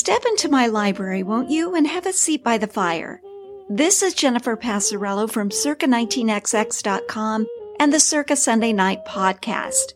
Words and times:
Step 0.00 0.24
into 0.24 0.48
my 0.48 0.66
library, 0.66 1.22
won't 1.22 1.50
you, 1.50 1.74
and 1.74 1.86
have 1.86 2.06
a 2.06 2.12
seat 2.14 2.42
by 2.42 2.56
the 2.56 2.66
fire. 2.66 3.20
This 3.68 4.02
is 4.02 4.14
Jennifer 4.14 4.56
Passarello 4.56 5.30
from 5.30 5.50
Circa19XX.com 5.50 7.46
and 7.78 7.92
the 7.92 8.00
Circa 8.00 8.34
Sunday 8.34 8.72
Night 8.72 9.04
Podcast. 9.04 9.92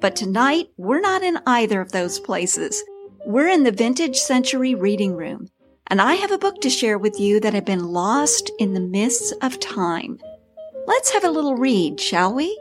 But 0.00 0.16
tonight, 0.16 0.70
we're 0.78 1.02
not 1.02 1.22
in 1.22 1.38
either 1.46 1.82
of 1.82 1.92
those 1.92 2.18
places. 2.18 2.82
We're 3.26 3.48
in 3.48 3.64
the 3.64 3.72
Vintage 3.72 4.16
Century 4.16 4.74
Reading 4.74 5.14
Room, 5.14 5.50
and 5.88 6.00
I 6.00 6.14
have 6.14 6.32
a 6.32 6.38
book 6.38 6.62
to 6.62 6.70
share 6.70 6.96
with 6.96 7.20
you 7.20 7.38
that 7.40 7.52
had 7.52 7.66
been 7.66 7.92
lost 7.92 8.50
in 8.58 8.72
the 8.72 8.80
mists 8.80 9.34
of 9.42 9.60
time. 9.60 10.18
Let's 10.86 11.10
have 11.10 11.24
a 11.24 11.30
little 11.30 11.56
read, 11.56 12.00
shall 12.00 12.32
we? 12.32 12.58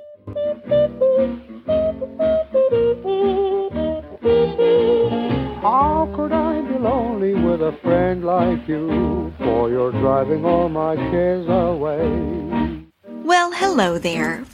A 7.66 7.76
friend 7.80 8.24
like 8.24 8.68
you? 8.68 9.34
For 9.40 9.70
you're 9.70 9.92
driving 9.92 10.46
all 10.46 10.70
my 10.70 10.96
cares 10.96 11.48
away. 11.48 12.86
Well, 13.05 13.52
hello 13.52 13.98
there. 13.98 14.46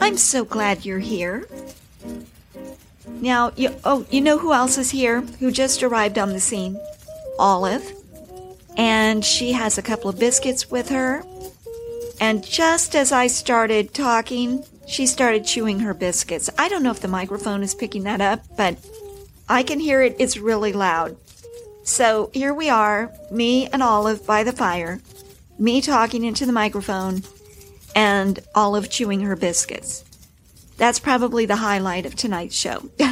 I'm 0.00 0.16
so 0.16 0.44
glad 0.44 0.84
you're 0.84 1.00
here. 1.00 1.48
Now, 3.20 3.50
you, 3.56 3.74
oh, 3.84 4.06
you 4.10 4.20
know 4.20 4.38
who 4.38 4.52
else 4.52 4.78
is 4.78 4.90
here? 4.90 5.22
Who 5.40 5.50
just 5.50 5.82
arrived 5.82 6.18
on 6.18 6.28
the 6.30 6.40
scene? 6.40 6.80
Olive. 7.38 7.84
And 8.76 9.24
she 9.24 9.52
has 9.52 9.76
a 9.76 9.82
couple 9.82 10.08
of 10.08 10.18
biscuits 10.18 10.70
with 10.70 10.88
her. 10.90 11.24
And 12.20 12.44
just 12.46 12.94
as 12.94 13.10
I 13.10 13.26
started 13.26 13.92
talking, 13.92 14.64
she 14.86 15.06
started 15.06 15.44
chewing 15.44 15.80
her 15.80 15.94
biscuits. 15.94 16.48
I 16.56 16.68
don't 16.68 16.84
know 16.84 16.92
if 16.92 17.00
the 17.00 17.08
microphone 17.08 17.64
is 17.64 17.74
picking 17.74 18.04
that 18.04 18.20
up, 18.20 18.44
but 18.56 18.78
I 19.48 19.64
can 19.64 19.80
hear 19.80 20.00
it. 20.02 20.14
It's 20.20 20.36
really 20.36 20.72
loud. 20.72 21.16
So 21.86 22.30
here 22.34 22.52
we 22.52 22.68
are, 22.68 23.12
me 23.30 23.68
and 23.68 23.80
Olive 23.80 24.26
by 24.26 24.42
the 24.42 24.52
fire, 24.52 25.00
me 25.56 25.80
talking 25.80 26.24
into 26.24 26.44
the 26.44 26.52
microphone, 26.52 27.22
and 27.94 28.40
Olive 28.56 28.90
chewing 28.90 29.20
her 29.20 29.36
biscuits. 29.36 30.04
That's 30.78 30.98
probably 30.98 31.46
the 31.46 31.56
highlight 31.56 32.04
of 32.04 32.16
tonight's 32.16 32.56
show. 32.56 32.90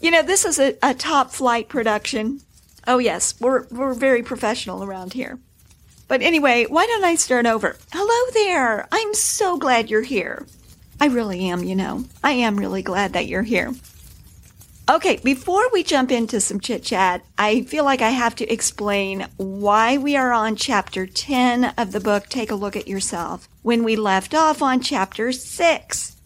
you 0.00 0.12
know, 0.12 0.22
this 0.22 0.44
is 0.44 0.60
a, 0.60 0.78
a 0.80 0.94
top 0.94 1.32
flight 1.32 1.68
production. 1.68 2.42
Oh 2.86 2.98
yes, 2.98 3.34
we're, 3.40 3.66
we're 3.72 3.92
very 3.92 4.22
professional 4.22 4.84
around 4.84 5.14
here. 5.14 5.40
But 6.06 6.22
anyway, 6.22 6.66
why 6.66 6.86
don't 6.86 7.04
I 7.04 7.16
start 7.16 7.44
over? 7.44 7.76
Hello 7.92 8.30
there. 8.34 8.86
I'm 8.92 9.14
so 9.14 9.58
glad 9.58 9.90
you're 9.90 10.02
here. 10.02 10.46
I 11.00 11.06
really 11.06 11.48
am, 11.48 11.64
you 11.64 11.74
know. 11.74 12.04
I 12.22 12.32
am 12.32 12.56
really 12.56 12.82
glad 12.82 13.14
that 13.14 13.26
you're 13.26 13.42
here. 13.42 13.74
Okay, 14.90 15.20
before 15.22 15.70
we 15.70 15.82
jump 15.82 16.10
into 16.10 16.40
some 16.40 16.60
chit 16.60 16.82
chat, 16.82 17.22
I 17.36 17.60
feel 17.64 17.84
like 17.84 18.00
I 18.00 18.08
have 18.08 18.34
to 18.36 18.50
explain 18.50 19.26
why 19.36 19.98
we 19.98 20.16
are 20.16 20.32
on 20.32 20.56
chapter 20.56 21.06
10 21.06 21.74
of 21.76 21.92
the 21.92 22.00
book 22.00 22.28
Take 22.28 22.50
a 22.50 22.54
Look 22.54 22.74
at 22.74 22.88
Yourself 22.88 23.50
when 23.60 23.84
we 23.84 23.96
left 23.96 24.34
off 24.34 24.62
on 24.62 24.80
chapter 24.80 25.30
6. 25.30 26.16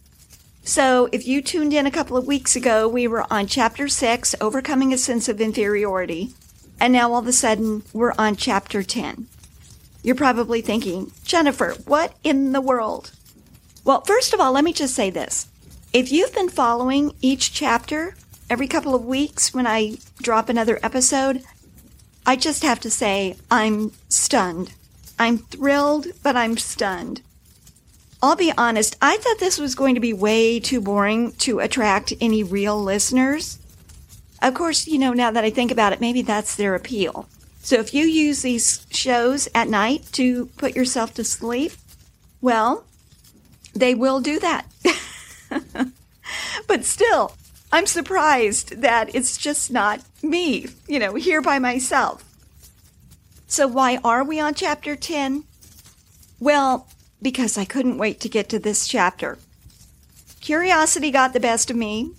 So, 0.62 1.08
if 1.10 1.26
you 1.26 1.42
tuned 1.42 1.72
in 1.72 1.86
a 1.86 1.90
couple 1.90 2.16
of 2.16 2.28
weeks 2.28 2.54
ago, 2.54 2.86
we 2.86 3.08
were 3.08 3.26
on 3.32 3.48
chapter 3.48 3.88
6, 3.88 4.36
Overcoming 4.40 4.92
a 4.92 4.98
Sense 4.98 5.28
of 5.28 5.40
Inferiority. 5.40 6.30
And 6.78 6.92
now 6.92 7.10
all 7.10 7.18
of 7.18 7.26
a 7.26 7.32
sudden, 7.32 7.82
we're 7.92 8.14
on 8.16 8.36
chapter 8.36 8.84
10. 8.84 9.26
You're 10.04 10.14
probably 10.14 10.60
thinking, 10.60 11.10
Jennifer, 11.24 11.74
what 11.84 12.14
in 12.22 12.52
the 12.52 12.60
world? 12.60 13.10
Well, 13.84 14.02
first 14.02 14.32
of 14.32 14.38
all, 14.38 14.52
let 14.52 14.62
me 14.62 14.72
just 14.72 14.94
say 14.94 15.10
this. 15.10 15.48
If 15.92 16.12
you've 16.12 16.32
been 16.32 16.48
following 16.48 17.12
each 17.20 17.52
chapter, 17.52 18.14
every 18.48 18.66
couple 18.68 18.94
of 18.94 19.04
weeks 19.04 19.54
when 19.54 19.66
I 19.66 19.96
drop 20.20 20.48
another 20.48 20.78
episode, 20.82 21.42
I 22.24 22.36
just 22.36 22.62
have 22.62 22.80
to 22.80 22.90
say 22.90 23.36
I'm 23.50 23.92
stunned. 24.08 24.72
I'm 25.18 25.38
thrilled, 25.38 26.08
but 26.22 26.36
I'm 26.36 26.56
stunned. 26.56 27.22
I'll 28.22 28.36
be 28.36 28.52
honest, 28.56 28.96
I 29.02 29.16
thought 29.16 29.40
this 29.40 29.58
was 29.58 29.74
going 29.74 29.96
to 29.96 30.00
be 30.00 30.12
way 30.12 30.60
too 30.60 30.80
boring 30.80 31.32
to 31.38 31.58
attract 31.58 32.12
any 32.20 32.44
real 32.44 32.80
listeners. 32.80 33.58
Of 34.40 34.54
course, 34.54 34.86
you 34.86 34.98
know, 34.98 35.12
now 35.12 35.32
that 35.32 35.44
I 35.44 35.50
think 35.50 35.72
about 35.72 35.92
it, 35.92 36.00
maybe 36.00 36.22
that's 36.22 36.54
their 36.54 36.74
appeal. 36.74 37.28
So 37.62 37.76
if 37.76 37.94
you 37.94 38.04
use 38.04 38.42
these 38.42 38.86
shows 38.90 39.48
at 39.54 39.68
night 39.68 40.08
to 40.12 40.46
put 40.56 40.76
yourself 40.76 41.14
to 41.14 41.24
sleep, 41.24 41.72
well, 42.40 42.84
they 43.74 43.94
will 43.94 44.20
do 44.20 44.38
that. 44.40 44.66
but 46.66 46.84
still, 46.84 47.34
I'm 47.72 47.86
surprised 47.86 48.82
that 48.82 49.14
it's 49.14 49.38
just 49.38 49.70
not 49.70 50.02
me, 50.22 50.66
you 50.86 50.98
know, 50.98 51.14
here 51.14 51.40
by 51.40 51.58
myself. 51.58 52.22
So, 53.46 53.66
why 53.66 53.98
are 54.04 54.22
we 54.22 54.38
on 54.38 54.52
chapter 54.52 54.94
10? 54.94 55.44
Well, 56.38 56.86
because 57.22 57.56
I 57.56 57.64
couldn't 57.64 57.96
wait 57.96 58.20
to 58.20 58.28
get 58.28 58.50
to 58.50 58.58
this 58.58 58.86
chapter. 58.86 59.38
Curiosity 60.42 61.10
got 61.10 61.32
the 61.32 61.40
best 61.40 61.70
of 61.70 61.76
me, 61.76 62.10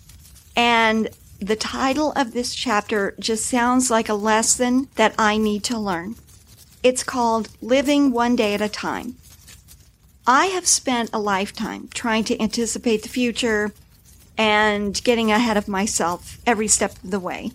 and 0.56 1.09
the 1.40 1.56
title 1.56 2.13
of 2.16 2.34
this 2.34 2.56
chapter 2.56 3.13
just 3.19 3.46
sounds 3.46 3.92
like 3.92 4.09
a 4.09 4.13
lesson 4.16 4.88
that 4.96 5.13
I 5.19 5.38
need 5.38 5.63
to 5.66 5.78
learn. 5.78 6.16
It's 6.81 7.03
called 7.03 7.50
Living 7.62 8.12
One 8.12 8.36
Day 8.36 8.56
at 8.56 8.62
a 8.62 8.69
Time. 8.69 9.18
I 10.25 10.47
have 10.47 10.66
spent 10.66 11.09
a 11.13 11.19
lifetime 11.19 11.90
trying 11.94 12.24
to 12.25 12.42
anticipate 12.42 13.03
the 13.03 13.09
future, 13.09 13.74
and 14.38 15.04
getting 15.04 15.32
ahead 15.32 15.58
of 15.58 15.68
myself 15.68 16.40
every 16.46 16.68
step 16.68 16.92
of 17.04 17.12
the 17.12 17.20
way. 17.20 17.52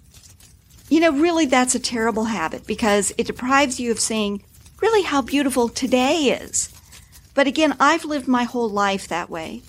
You 0.89 1.01
know, 1.01 1.13
really, 1.13 1.47
that's 1.47 1.75
a 1.75 1.81
terrible 1.81 2.25
habit 2.25 2.67
because 2.67 3.13
it 3.19 3.27
deprives 3.27 3.79
you 3.79 3.91
of 3.91 4.01
seeing 4.01 4.43
really 4.81 5.03
how 5.03 5.23
beautiful 5.23 5.69
today 5.69 6.25
is. 6.41 6.73
But 7.35 7.47
again, 7.47 7.77
I've 7.79 8.05
lived 8.05 8.27
my 8.27 8.45
whole 8.45 8.71
life 8.71 9.09
that 9.09 9.29
way. 9.29 9.63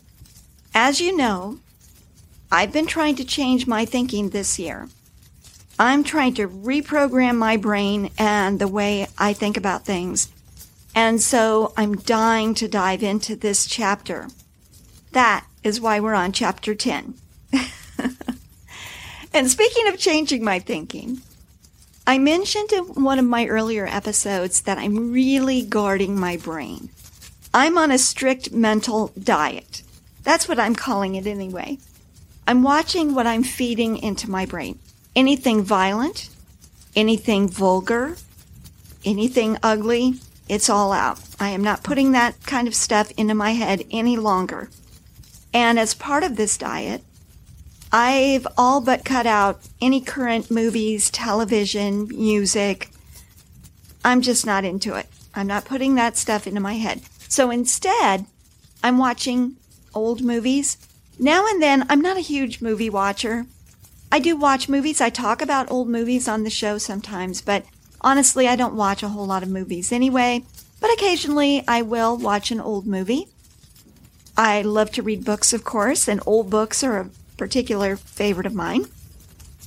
As 0.74 1.02
you 1.02 1.16
know, 1.16 1.59
I've 2.52 2.72
been 2.72 2.88
trying 2.88 3.16
to 3.18 3.25
change 3.25 3.68
my 3.68 3.86
thinking 3.86 4.30
this 4.30 4.58
year. 4.58 4.88
I'm 5.78 6.03
trying 6.03 6.34
to 6.36 6.48
reprogram 6.48 7.38
my 7.38 7.58
brain 7.58 8.12
and 8.18 8.59
the 8.59 8.68
way 8.68 9.08
I 9.18 9.34
think 9.34 9.56
about 9.56 9.86
things. 9.86 10.30
And 10.96 11.22
so 11.22 11.74
I'm 11.78 11.96
dying 11.96 12.53
to 12.56 12.68
dive 12.68 13.03
into 13.03 13.36
this 13.36 13.66
chapter. 13.66 14.28
That 15.12 15.46
is 15.64 15.81
why 15.81 16.00
we're 16.00 16.14
on 16.14 16.31
chapter 16.31 16.74
10. 16.75 17.14
and 19.34 19.50
speaking 19.50 19.88
of 19.88 19.97
changing 19.97 20.44
my 20.44 20.59
thinking, 20.59 21.22
I 22.08 22.18
mentioned 22.18 22.72
in 22.72 23.03
one 23.03 23.20
of 23.20 23.25
my 23.25 23.47
earlier 23.47 23.86
episodes 23.86 24.62
that 24.62 24.78
I'm 24.78 25.12
really 25.12 25.62
guarding 25.62 26.19
my 26.19 26.38
brain. 26.38 26.90
I'm 27.53 27.78
on 27.78 27.92
a 27.92 27.98
strict 27.98 28.52
mental 28.52 29.12
diet. 29.22 29.84
That's 30.24 30.48
what 30.48 30.59
I'm 30.59 30.75
calling 30.75 31.16
it 31.16 31.28
anyway. 31.28 31.78
I'm 32.48 32.64
watching 32.64 33.14
what 33.14 33.28
I'm 33.28 33.44
feeding 33.44 33.98
into 33.98 34.30
my 34.30 34.46
brain. 34.46 34.80
Anything 35.16 35.64
violent, 35.64 36.30
anything 36.96 37.48
vulgar, 37.48 38.16
anything 39.06 39.58
ugly, 39.62 40.16
it's 40.48 40.69
all 40.69 40.92
out. 40.92 41.19
I 41.40 41.50
am 41.50 41.64
not 41.64 41.84
putting 41.84 42.12
that 42.12 42.44
kind 42.46 42.68
of 42.68 42.74
stuff 42.74 43.12
into 43.18 43.36
my 43.36 43.52
head 43.52 43.86
any 43.92 44.18
longer. 44.18 44.69
And 45.54 45.80
as 45.80 45.94
part 45.94 46.24
of 46.24 46.36
this 46.36 46.58
diet, 46.58 47.04
I've 47.92 48.46
all 48.58 48.82
but 48.82 49.04
cut 49.04 49.26
out 49.26 49.62
any 49.82 50.00
current 50.00 50.52
movies, 50.52 51.10
television, 51.10 52.08
music. 52.08 52.92
I'm 54.06 54.22
just 54.22 54.46
not 54.46 54.63
into 54.63 54.96
it. 54.96 55.07
I'm 55.34 55.48
not 55.48 55.66
putting 55.66 55.96
that 55.96 56.18
stuff 56.18 56.46
into 56.46 56.60
my 56.60 56.75
head. 56.75 57.01
So 57.28 57.50
instead, 57.50 58.25
I'm 58.84 58.98
watching 58.98 59.56
old 59.94 60.22
movies. 60.22 60.78
Now 61.18 61.48
and 61.48 61.62
then, 61.62 61.86
I'm 61.90 62.02
not 62.02 62.18
a 62.18 62.22
huge 62.22 62.62
movie 62.62 62.90
watcher. 62.90 63.45
I 64.12 64.19
do 64.19 64.36
watch 64.36 64.69
movies. 64.69 65.02
I 65.02 65.10
talk 65.10 65.42
about 65.42 65.69
old 65.72 65.88
movies 65.88 66.28
on 66.28 66.44
the 66.44 66.50
show 66.50 66.78
sometimes, 66.78 67.42
but 67.42 67.66
honestly, 68.02 68.48
I 68.48 68.56
don't 68.56 68.75
watch 68.75 69.04
a 69.04 69.10
whole 69.10 69.25
lot 69.25 69.44
of 69.44 69.50
movies 69.50 69.92
anyway. 69.92 70.44
But 70.80 70.94
occasionally, 70.94 71.63
I 71.68 71.81
will 71.81 72.18
watch 72.18 72.52
an 72.52 72.62
old 72.62 72.88
movie. 72.88 73.28
I 74.39 74.62
love 74.62 74.89
to 74.91 75.03
read 75.03 75.25
books, 75.25 75.51
of 75.51 75.65
course, 75.65 76.07
and 76.07 76.21
old 76.25 76.50
books 76.50 76.81
are 76.81 76.97
a 76.97 77.09
particular 77.36 77.97
favorite 77.97 78.45
of 78.45 78.53
mine. 78.53 78.86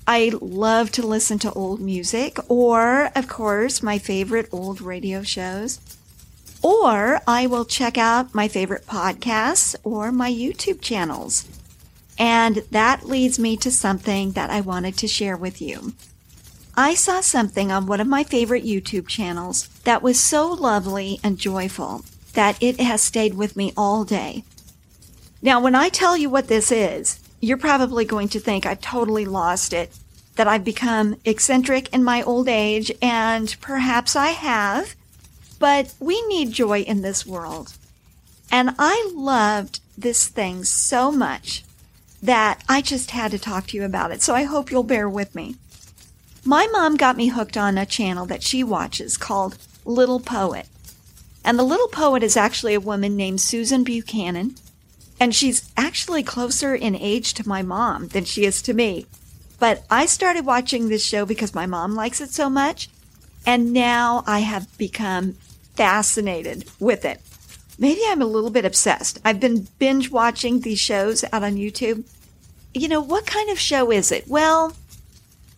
I 0.06 0.32
love 0.40 0.90
to 0.92 1.06
listen 1.06 1.38
to 1.40 1.52
old 1.52 1.78
music, 1.78 2.38
or, 2.48 3.10
of 3.14 3.28
course, 3.28 3.82
my 3.82 3.98
favorite 3.98 4.48
old 4.50 4.80
radio 4.80 5.22
shows. 5.22 5.78
Or 6.62 7.20
I 7.26 7.46
will 7.46 7.66
check 7.66 7.98
out 7.98 8.34
my 8.34 8.48
favorite 8.48 8.86
podcasts 8.86 9.76
or 9.84 10.10
my 10.10 10.32
YouTube 10.32 10.80
channels. 10.80 11.46
And 12.18 12.64
that 12.70 13.04
leads 13.04 13.38
me 13.38 13.58
to 13.58 13.70
something 13.70 14.30
that 14.32 14.48
I 14.48 14.62
wanted 14.62 14.96
to 14.96 15.06
share 15.06 15.36
with 15.36 15.60
you. 15.60 15.92
I 16.78 16.94
saw 16.94 17.20
something 17.20 17.70
on 17.70 17.86
one 17.86 18.00
of 18.00 18.06
my 18.06 18.24
favorite 18.24 18.64
YouTube 18.64 19.06
channels 19.06 19.68
that 19.84 20.02
was 20.02 20.18
so 20.18 20.50
lovely 20.50 21.20
and 21.22 21.36
joyful 21.36 22.06
that 22.32 22.56
it 22.62 22.80
has 22.80 23.02
stayed 23.02 23.34
with 23.34 23.54
me 23.54 23.74
all 23.76 24.04
day. 24.04 24.44
Now, 25.42 25.60
when 25.60 25.74
I 25.74 25.88
tell 25.88 26.16
you 26.16 26.30
what 26.30 26.46
this 26.46 26.70
is, 26.70 27.18
you're 27.40 27.58
probably 27.58 28.04
going 28.04 28.28
to 28.28 28.40
think 28.40 28.64
I've 28.64 28.80
totally 28.80 29.24
lost 29.24 29.72
it. 29.72 29.90
that 30.36 30.48
I've 30.48 30.64
become 30.64 31.16
eccentric 31.24 31.92
in 31.92 32.02
my 32.02 32.22
old 32.22 32.48
age, 32.48 32.90
and 33.02 33.54
perhaps 33.60 34.16
I 34.16 34.28
have, 34.28 34.94
but 35.58 35.94
we 36.00 36.26
need 36.26 36.52
joy 36.52 36.80
in 36.80 37.02
this 37.02 37.26
world. 37.26 37.74
And 38.50 38.74
I 38.78 39.10
loved 39.14 39.80
this 39.96 40.28
thing 40.28 40.64
so 40.64 41.12
much 41.12 41.64
that 42.22 42.62
I 42.68 42.80
just 42.82 43.10
had 43.10 43.30
to 43.32 43.38
talk 43.38 43.66
to 43.68 43.76
you 43.76 43.84
about 43.84 44.10
it. 44.10 44.22
So 44.22 44.34
I 44.34 44.44
hope 44.44 44.70
you'll 44.70 44.82
bear 44.82 45.08
with 45.08 45.34
me. 45.34 45.56
My 46.44 46.66
mom 46.72 46.96
got 46.96 47.16
me 47.16 47.28
hooked 47.28 47.56
on 47.56 47.78
a 47.78 47.86
channel 47.86 48.26
that 48.26 48.42
she 48.42 48.64
watches 48.64 49.16
called 49.16 49.58
Little 49.84 50.20
Poet. 50.20 50.66
And 51.44 51.58
the 51.58 51.64
Little 51.64 51.88
Poet 51.88 52.22
is 52.22 52.36
actually 52.36 52.74
a 52.74 52.80
woman 52.80 53.16
named 53.16 53.40
Susan 53.40 53.84
Buchanan. 53.84 54.54
And 55.22 55.32
she's 55.32 55.70
actually 55.76 56.24
closer 56.24 56.74
in 56.74 56.96
age 56.96 57.34
to 57.34 57.48
my 57.48 57.62
mom 57.62 58.08
than 58.08 58.24
she 58.24 58.44
is 58.44 58.60
to 58.62 58.74
me. 58.74 59.06
But 59.60 59.84
I 59.88 60.04
started 60.04 60.44
watching 60.44 60.88
this 60.88 61.04
show 61.04 61.24
because 61.24 61.54
my 61.54 61.64
mom 61.64 61.94
likes 61.94 62.20
it 62.20 62.30
so 62.30 62.50
much. 62.50 62.88
And 63.46 63.72
now 63.72 64.24
I 64.26 64.40
have 64.40 64.76
become 64.78 65.34
fascinated 65.76 66.64
with 66.80 67.04
it. 67.04 67.20
Maybe 67.78 68.00
I'm 68.04 68.20
a 68.20 68.26
little 68.26 68.50
bit 68.50 68.64
obsessed. 68.64 69.20
I've 69.24 69.38
been 69.38 69.68
binge 69.78 70.10
watching 70.10 70.58
these 70.58 70.80
shows 70.80 71.22
out 71.32 71.44
on 71.44 71.54
YouTube. 71.54 72.02
You 72.74 72.88
know, 72.88 73.00
what 73.00 73.24
kind 73.24 73.48
of 73.48 73.60
show 73.60 73.92
is 73.92 74.10
it? 74.10 74.26
Well, 74.26 74.72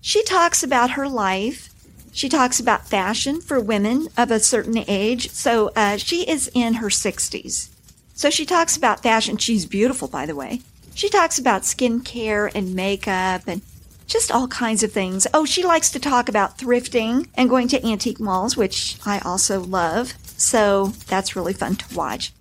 she 0.03 0.23
talks 0.25 0.63
about 0.63 0.91
her 0.91 1.09
life. 1.09 1.71
She 2.13 2.29
talks 2.29 2.61
about 2.61 2.87
fashion 2.87 3.41
for 3.41 3.59
women 3.61 4.09
of 4.19 4.31
a 4.31 4.41
certain 4.41 4.85
age. 4.87 5.31
So 5.31 5.73
uh, 5.75 5.97
she 5.97 6.29
is 6.29 6.51
in 6.53 6.75
her 6.75 6.89
60s. 6.89 7.71
So 8.15 8.31
she 8.31 8.47
talks 8.47 8.77
about 8.77 9.03
fashion. 9.03 9.37
She's 9.37 9.67
beautiful, 9.67 10.09
by 10.09 10.25
the 10.25 10.37
way. 10.37 10.61
She 10.95 11.09
talks 11.09 11.39
about 11.39 11.63
skincare 11.63 12.51
and 12.55 12.75
makeup 12.75 13.43
and 13.47 13.61
just 14.07 14.31
all 14.31 14.47
kinds 14.49 14.83
of 14.83 14.93
things. 14.93 15.27
Oh, 15.35 15.45
she 15.45 15.65
likes 15.65 15.91
to 15.91 15.99
talk 15.99 16.29
about 16.29 16.57
thrifting 16.57 17.29
and 17.35 17.51
going 17.51 17.69
to 17.69 17.85
antique 17.85 18.21
malls, 18.21 18.57
which 18.57 18.99
I 19.05 19.19
also 19.21 19.61
love. 19.61 20.15
So 20.37 20.89
that's 21.09 21.35
really 21.35 21.53
fun 21.53 21.77
to 21.77 21.95
watch. 21.95 22.33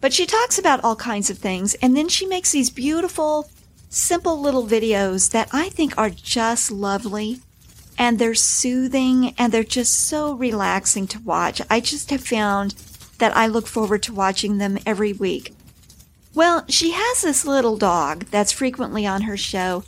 But 0.00 0.12
she 0.12 0.26
talks 0.26 0.58
about 0.58 0.84
all 0.84 0.96
kinds 0.96 1.30
of 1.30 1.38
things, 1.38 1.74
and 1.76 1.96
then 1.96 2.08
she 2.08 2.26
makes 2.26 2.52
these 2.52 2.70
beautiful, 2.70 3.50
simple 3.88 4.40
little 4.40 4.66
videos 4.66 5.30
that 5.32 5.48
I 5.52 5.70
think 5.70 5.96
are 5.96 6.10
just 6.10 6.70
lovely. 6.70 7.40
And 8.00 8.18
they're 8.18 8.34
soothing 8.34 9.34
and 9.38 9.52
they're 9.52 9.64
just 9.64 9.92
so 10.06 10.34
relaxing 10.34 11.08
to 11.08 11.18
watch. 11.18 11.60
I 11.68 11.80
just 11.80 12.10
have 12.10 12.22
found 12.22 12.74
that 13.18 13.36
I 13.36 13.46
look 13.46 13.66
forward 13.66 14.02
to 14.04 14.14
watching 14.14 14.58
them 14.58 14.78
every 14.86 15.12
week. 15.12 15.54
Well, 16.34 16.64
she 16.68 16.92
has 16.92 17.22
this 17.22 17.44
little 17.44 17.76
dog 17.76 18.26
that's 18.30 18.52
frequently 18.52 19.06
on 19.06 19.22
her 19.22 19.36
show, 19.36 19.84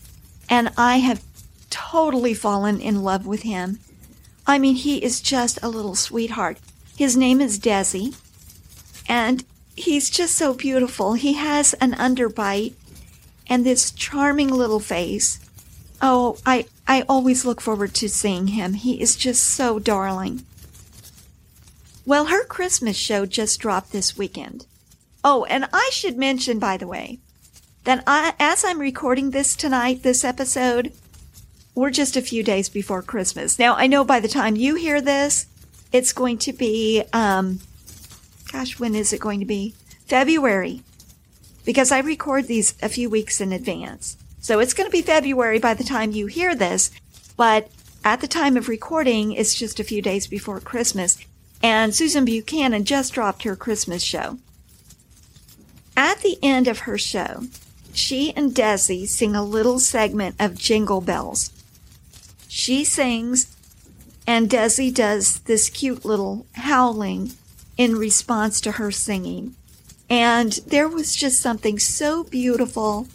and 0.48 0.70
I 0.76 0.98
have 0.98 1.22
totally 1.70 2.34
fallen 2.34 2.80
in 2.80 3.02
love 3.02 3.26
with 3.26 3.42
him. 3.42 3.78
I 4.46 4.58
mean, 4.58 4.74
he 4.74 5.02
is 5.02 5.20
just 5.20 5.58
a 5.62 5.68
little 5.68 5.94
sweetheart. 5.94 6.58
His 6.96 7.16
name 7.16 7.40
is 7.40 7.58
Desi, 7.58 8.16
and 9.08 9.44
he's 9.76 10.10
just 10.10 10.34
so 10.34 10.54
beautiful. 10.54 11.14
He 11.14 11.34
has 11.34 11.74
an 11.74 11.92
underbite 11.92 12.74
and 13.46 13.64
this 13.64 13.90
charming 13.90 14.48
little 14.48 14.80
face. 14.80 15.40
Oh, 16.02 16.38
I, 16.46 16.66
I 16.88 17.02
always 17.08 17.44
look 17.44 17.60
forward 17.60 17.94
to 17.94 18.08
seeing 18.08 18.48
him. 18.48 18.74
He 18.74 19.00
is 19.00 19.16
just 19.16 19.44
so 19.44 19.78
darling. 19.78 20.44
Well, 22.10 22.24
her 22.24 22.44
Christmas 22.44 22.96
show 22.96 23.24
just 23.24 23.60
dropped 23.60 23.92
this 23.92 24.18
weekend. 24.18 24.66
Oh, 25.22 25.44
and 25.44 25.68
I 25.72 25.90
should 25.92 26.18
mention, 26.18 26.58
by 26.58 26.76
the 26.76 26.88
way, 26.88 27.20
that 27.84 28.02
I, 28.04 28.34
as 28.40 28.64
I'm 28.64 28.80
recording 28.80 29.30
this 29.30 29.54
tonight, 29.54 30.02
this 30.02 30.24
episode, 30.24 30.92
we're 31.72 31.90
just 31.92 32.16
a 32.16 32.20
few 32.20 32.42
days 32.42 32.68
before 32.68 33.00
Christmas. 33.00 33.60
Now, 33.60 33.76
I 33.76 33.86
know 33.86 34.02
by 34.02 34.18
the 34.18 34.26
time 34.26 34.56
you 34.56 34.74
hear 34.74 35.00
this, 35.00 35.46
it's 35.92 36.12
going 36.12 36.38
to 36.38 36.52
be, 36.52 37.04
um, 37.12 37.60
gosh, 38.50 38.80
when 38.80 38.96
is 38.96 39.12
it 39.12 39.20
going 39.20 39.38
to 39.38 39.46
be? 39.46 39.76
February. 40.06 40.82
Because 41.64 41.92
I 41.92 42.00
record 42.00 42.48
these 42.48 42.74
a 42.82 42.88
few 42.88 43.08
weeks 43.08 43.40
in 43.40 43.52
advance. 43.52 44.16
So 44.40 44.58
it's 44.58 44.74
going 44.74 44.90
to 44.90 44.92
be 44.92 45.02
February 45.02 45.60
by 45.60 45.74
the 45.74 45.84
time 45.84 46.10
you 46.10 46.26
hear 46.26 46.56
this, 46.56 46.90
but 47.36 47.70
at 48.04 48.20
the 48.20 48.26
time 48.26 48.56
of 48.56 48.68
recording, 48.68 49.30
it's 49.30 49.54
just 49.54 49.78
a 49.78 49.84
few 49.84 50.02
days 50.02 50.26
before 50.26 50.58
Christmas. 50.58 51.16
And 51.62 51.94
Susan 51.94 52.24
Buchanan 52.24 52.84
just 52.84 53.12
dropped 53.12 53.42
her 53.42 53.56
Christmas 53.56 54.02
show. 54.02 54.38
At 55.96 56.20
the 56.20 56.38
end 56.42 56.68
of 56.68 56.80
her 56.80 56.96
show, 56.96 57.44
she 57.92 58.32
and 58.34 58.52
Desi 58.52 59.06
sing 59.06 59.36
a 59.36 59.44
little 59.44 59.78
segment 59.78 60.36
of 60.38 60.56
Jingle 60.56 61.00
Bells. 61.00 61.50
She 62.48 62.84
sings, 62.84 63.54
and 64.26 64.48
Desi 64.48 64.92
does 64.94 65.40
this 65.40 65.68
cute 65.68 66.04
little 66.04 66.46
howling 66.52 67.32
in 67.76 67.96
response 67.96 68.60
to 68.62 68.72
her 68.72 68.90
singing. 68.90 69.54
And 70.08 70.52
there 70.66 70.88
was 70.88 71.14
just 71.14 71.40
something 71.40 71.78
so 71.78 72.24
beautiful 72.24 73.06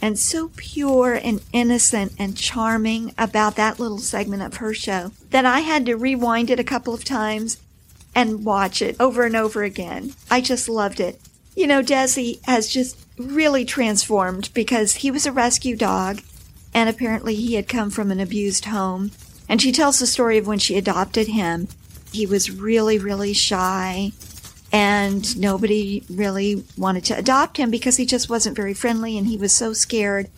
and 0.00 0.18
so 0.18 0.50
pure 0.56 1.14
and 1.14 1.42
innocent 1.52 2.12
and 2.18 2.36
charming 2.36 3.14
about 3.18 3.56
that 3.56 3.80
little 3.80 3.98
segment 3.98 4.42
of 4.42 4.58
her 4.58 4.74
show 4.74 5.12
that 5.30 5.44
I 5.44 5.60
had 5.60 5.86
to 5.86 5.96
rewind 5.96 6.50
it 6.50 6.60
a 6.60 6.64
couple 6.64 6.94
of 6.94 7.04
times 7.04 7.58
and 8.16 8.46
watch 8.46 8.80
it 8.80 8.96
over 8.98 9.24
and 9.24 9.36
over 9.36 9.62
again. 9.62 10.14
I 10.30 10.40
just 10.40 10.70
loved 10.70 11.00
it. 11.00 11.20
You 11.54 11.66
know, 11.66 11.82
Desi 11.82 12.44
has 12.46 12.66
just 12.66 12.98
really 13.18 13.66
transformed 13.66 14.48
because 14.54 14.96
he 14.96 15.10
was 15.10 15.26
a 15.26 15.32
rescue 15.32 15.76
dog 15.76 16.22
and 16.74 16.88
apparently 16.88 17.34
he 17.34 17.54
had 17.54 17.68
come 17.68 17.90
from 17.90 18.10
an 18.10 18.18
abused 18.18 18.64
home. 18.64 19.12
And 19.48 19.60
she 19.60 19.70
tells 19.70 19.98
the 19.98 20.06
story 20.06 20.38
of 20.38 20.46
when 20.46 20.58
she 20.58 20.76
adopted 20.76 21.28
him. 21.28 21.68
He 22.10 22.26
was 22.26 22.50
really, 22.50 22.98
really 22.98 23.34
shy 23.34 24.12
and 24.72 25.38
nobody 25.38 26.02
really 26.10 26.64
wanted 26.76 27.04
to 27.04 27.18
adopt 27.18 27.58
him 27.58 27.70
because 27.70 27.98
he 27.98 28.06
just 28.06 28.30
wasn't 28.30 28.56
very 28.56 28.74
friendly 28.74 29.18
and 29.18 29.26
he 29.26 29.36
was 29.36 29.52
so 29.52 29.74
scared. 29.74 30.30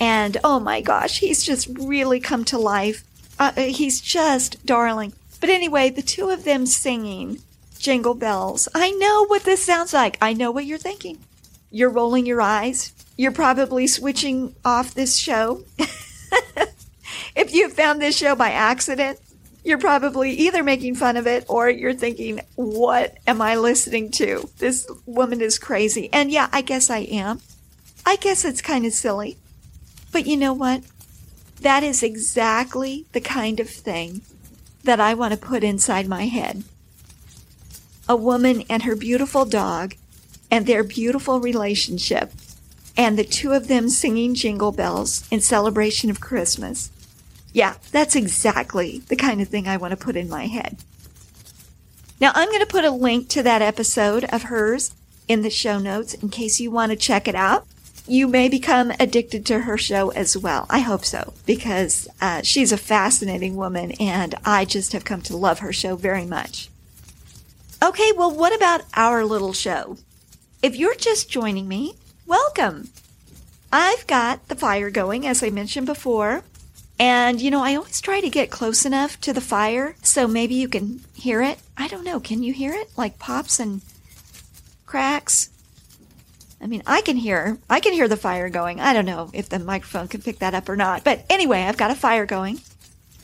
And 0.00 0.38
oh 0.42 0.60
my 0.60 0.80
gosh, 0.80 1.18
he's 1.18 1.44
just 1.44 1.68
really 1.78 2.20
come 2.20 2.44
to 2.46 2.58
life. 2.58 3.04
Uh, 3.38 3.52
he's 3.52 4.00
just 4.00 4.64
darling. 4.64 5.12
But 5.40 5.50
anyway, 5.50 5.90
the 5.90 6.02
two 6.02 6.30
of 6.30 6.44
them 6.44 6.66
singing 6.66 7.40
Jingle 7.78 8.14
Bells. 8.14 8.68
I 8.74 8.90
know 8.90 9.26
what 9.26 9.44
this 9.44 9.64
sounds 9.64 9.92
like. 9.92 10.18
I 10.20 10.32
know 10.32 10.50
what 10.50 10.66
you're 10.66 10.78
thinking. 10.78 11.18
You're 11.70 11.90
rolling 11.90 12.26
your 12.26 12.40
eyes. 12.40 12.92
You're 13.16 13.32
probably 13.32 13.86
switching 13.86 14.54
off 14.64 14.94
this 14.94 15.16
show. 15.16 15.64
if 17.36 17.52
you 17.52 17.68
found 17.68 18.00
this 18.00 18.16
show 18.16 18.34
by 18.34 18.50
accident, 18.50 19.18
you're 19.64 19.78
probably 19.78 20.32
either 20.32 20.62
making 20.62 20.94
fun 20.94 21.16
of 21.16 21.26
it 21.26 21.44
or 21.48 21.68
you're 21.68 21.94
thinking, 21.94 22.40
what 22.54 23.16
am 23.26 23.42
I 23.42 23.56
listening 23.56 24.10
to? 24.12 24.48
This 24.58 24.88
woman 25.04 25.40
is 25.40 25.58
crazy. 25.58 26.08
And 26.12 26.30
yeah, 26.30 26.48
I 26.52 26.62
guess 26.62 26.90
I 26.90 26.98
am. 27.00 27.40
I 28.06 28.16
guess 28.16 28.44
it's 28.44 28.62
kind 28.62 28.86
of 28.86 28.92
silly. 28.92 29.36
But 30.10 30.26
you 30.26 30.36
know 30.36 30.54
what? 30.54 30.82
That 31.60 31.82
is 31.82 32.02
exactly 32.02 33.06
the 33.12 33.20
kind 33.20 33.60
of 33.60 33.68
thing 33.68 34.22
that 34.88 35.00
I 35.00 35.12
want 35.12 35.34
to 35.34 35.38
put 35.38 35.62
inside 35.62 36.08
my 36.08 36.26
head 36.26 36.64
a 38.08 38.16
woman 38.16 38.64
and 38.70 38.84
her 38.84 38.96
beautiful 38.96 39.44
dog 39.44 39.94
and 40.50 40.64
their 40.64 40.82
beautiful 40.82 41.40
relationship 41.40 42.32
and 42.96 43.18
the 43.18 43.24
two 43.24 43.52
of 43.52 43.68
them 43.68 43.90
singing 43.90 44.34
jingle 44.34 44.72
bells 44.72 45.28
in 45.30 45.42
celebration 45.42 46.08
of 46.08 46.22
Christmas. 46.22 46.90
Yeah, 47.52 47.74
that's 47.92 48.16
exactly 48.16 49.02
the 49.08 49.16
kind 49.16 49.42
of 49.42 49.48
thing 49.48 49.68
I 49.68 49.76
want 49.76 49.90
to 49.90 50.04
put 50.04 50.16
in 50.16 50.26
my 50.26 50.46
head. 50.46 50.78
Now, 52.18 52.32
I'm 52.34 52.48
going 52.48 52.60
to 52.60 52.66
put 52.66 52.86
a 52.86 52.90
link 52.90 53.28
to 53.28 53.42
that 53.42 53.60
episode 53.60 54.24
of 54.32 54.44
hers 54.44 54.94
in 55.28 55.42
the 55.42 55.50
show 55.50 55.78
notes 55.78 56.14
in 56.14 56.30
case 56.30 56.60
you 56.60 56.70
want 56.70 56.92
to 56.92 56.96
check 56.96 57.28
it 57.28 57.34
out. 57.34 57.66
You 58.08 58.26
may 58.26 58.48
become 58.48 58.90
addicted 58.98 59.44
to 59.46 59.60
her 59.60 59.76
show 59.76 60.08
as 60.12 60.34
well. 60.34 60.64
I 60.70 60.78
hope 60.78 61.04
so, 61.04 61.34
because 61.44 62.08
uh, 62.22 62.40
she's 62.40 62.72
a 62.72 62.78
fascinating 62.78 63.54
woman 63.54 63.92
and 64.00 64.34
I 64.46 64.64
just 64.64 64.94
have 64.94 65.04
come 65.04 65.20
to 65.22 65.36
love 65.36 65.58
her 65.58 65.74
show 65.74 65.94
very 65.94 66.24
much. 66.24 66.70
Okay, 67.82 68.12
well, 68.16 68.34
what 68.34 68.56
about 68.56 68.80
our 68.94 69.26
little 69.26 69.52
show? 69.52 69.98
If 70.62 70.74
you're 70.74 70.94
just 70.94 71.30
joining 71.30 71.68
me, 71.68 71.96
welcome. 72.26 72.88
I've 73.70 74.06
got 74.06 74.48
the 74.48 74.56
fire 74.56 74.88
going, 74.88 75.26
as 75.26 75.42
I 75.42 75.50
mentioned 75.50 75.86
before. 75.86 76.44
And, 76.98 77.42
you 77.42 77.50
know, 77.50 77.62
I 77.62 77.76
always 77.76 78.00
try 78.00 78.20
to 78.22 78.30
get 78.30 78.50
close 78.50 78.86
enough 78.86 79.20
to 79.20 79.34
the 79.34 79.42
fire 79.42 79.96
so 80.02 80.26
maybe 80.26 80.54
you 80.54 80.66
can 80.66 81.00
hear 81.14 81.42
it. 81.42 81.58
I 81.76 81.88
don't 81.88 82.04
know. 82.04 82.18
Can 82.20 82.42
you 82.42 82.54
hear 82.54 82.72
it? 82.72 82.90
Like 82.96 83.18
pops 83.18 83.60
and 83.60 83.82
cracks? 84.86 85.50
I 86.60 86.66
mean, 86.66 86.82
I 86.86 87.00
can 87.02 87.16
hear, 87.16 87.58
I 87.70 87.80
can 87.80 87.92
hear 87.92 88.08
the 88.08 88.16
fire 88.16 88.48
going. 88.48 88.80
I 88.80 88.92
don't 88.92 89.06
know 89.06 89.30
if 89.32 89.48
the 89.48 89.58
microphone 89.58 90.08
can 90.08 90.22
pick 90.22 90.40
that 90.40 90.54
up 90.54 90.68
or 90.68 90.76
not. 90.76 91.04
But 91.04 91.24
anyway, 91.30 91.62
I've 91.62 91.76
got 91.76 91.90
a 91.90 91.94
fire 91.94 92.26
going 92.26 92.60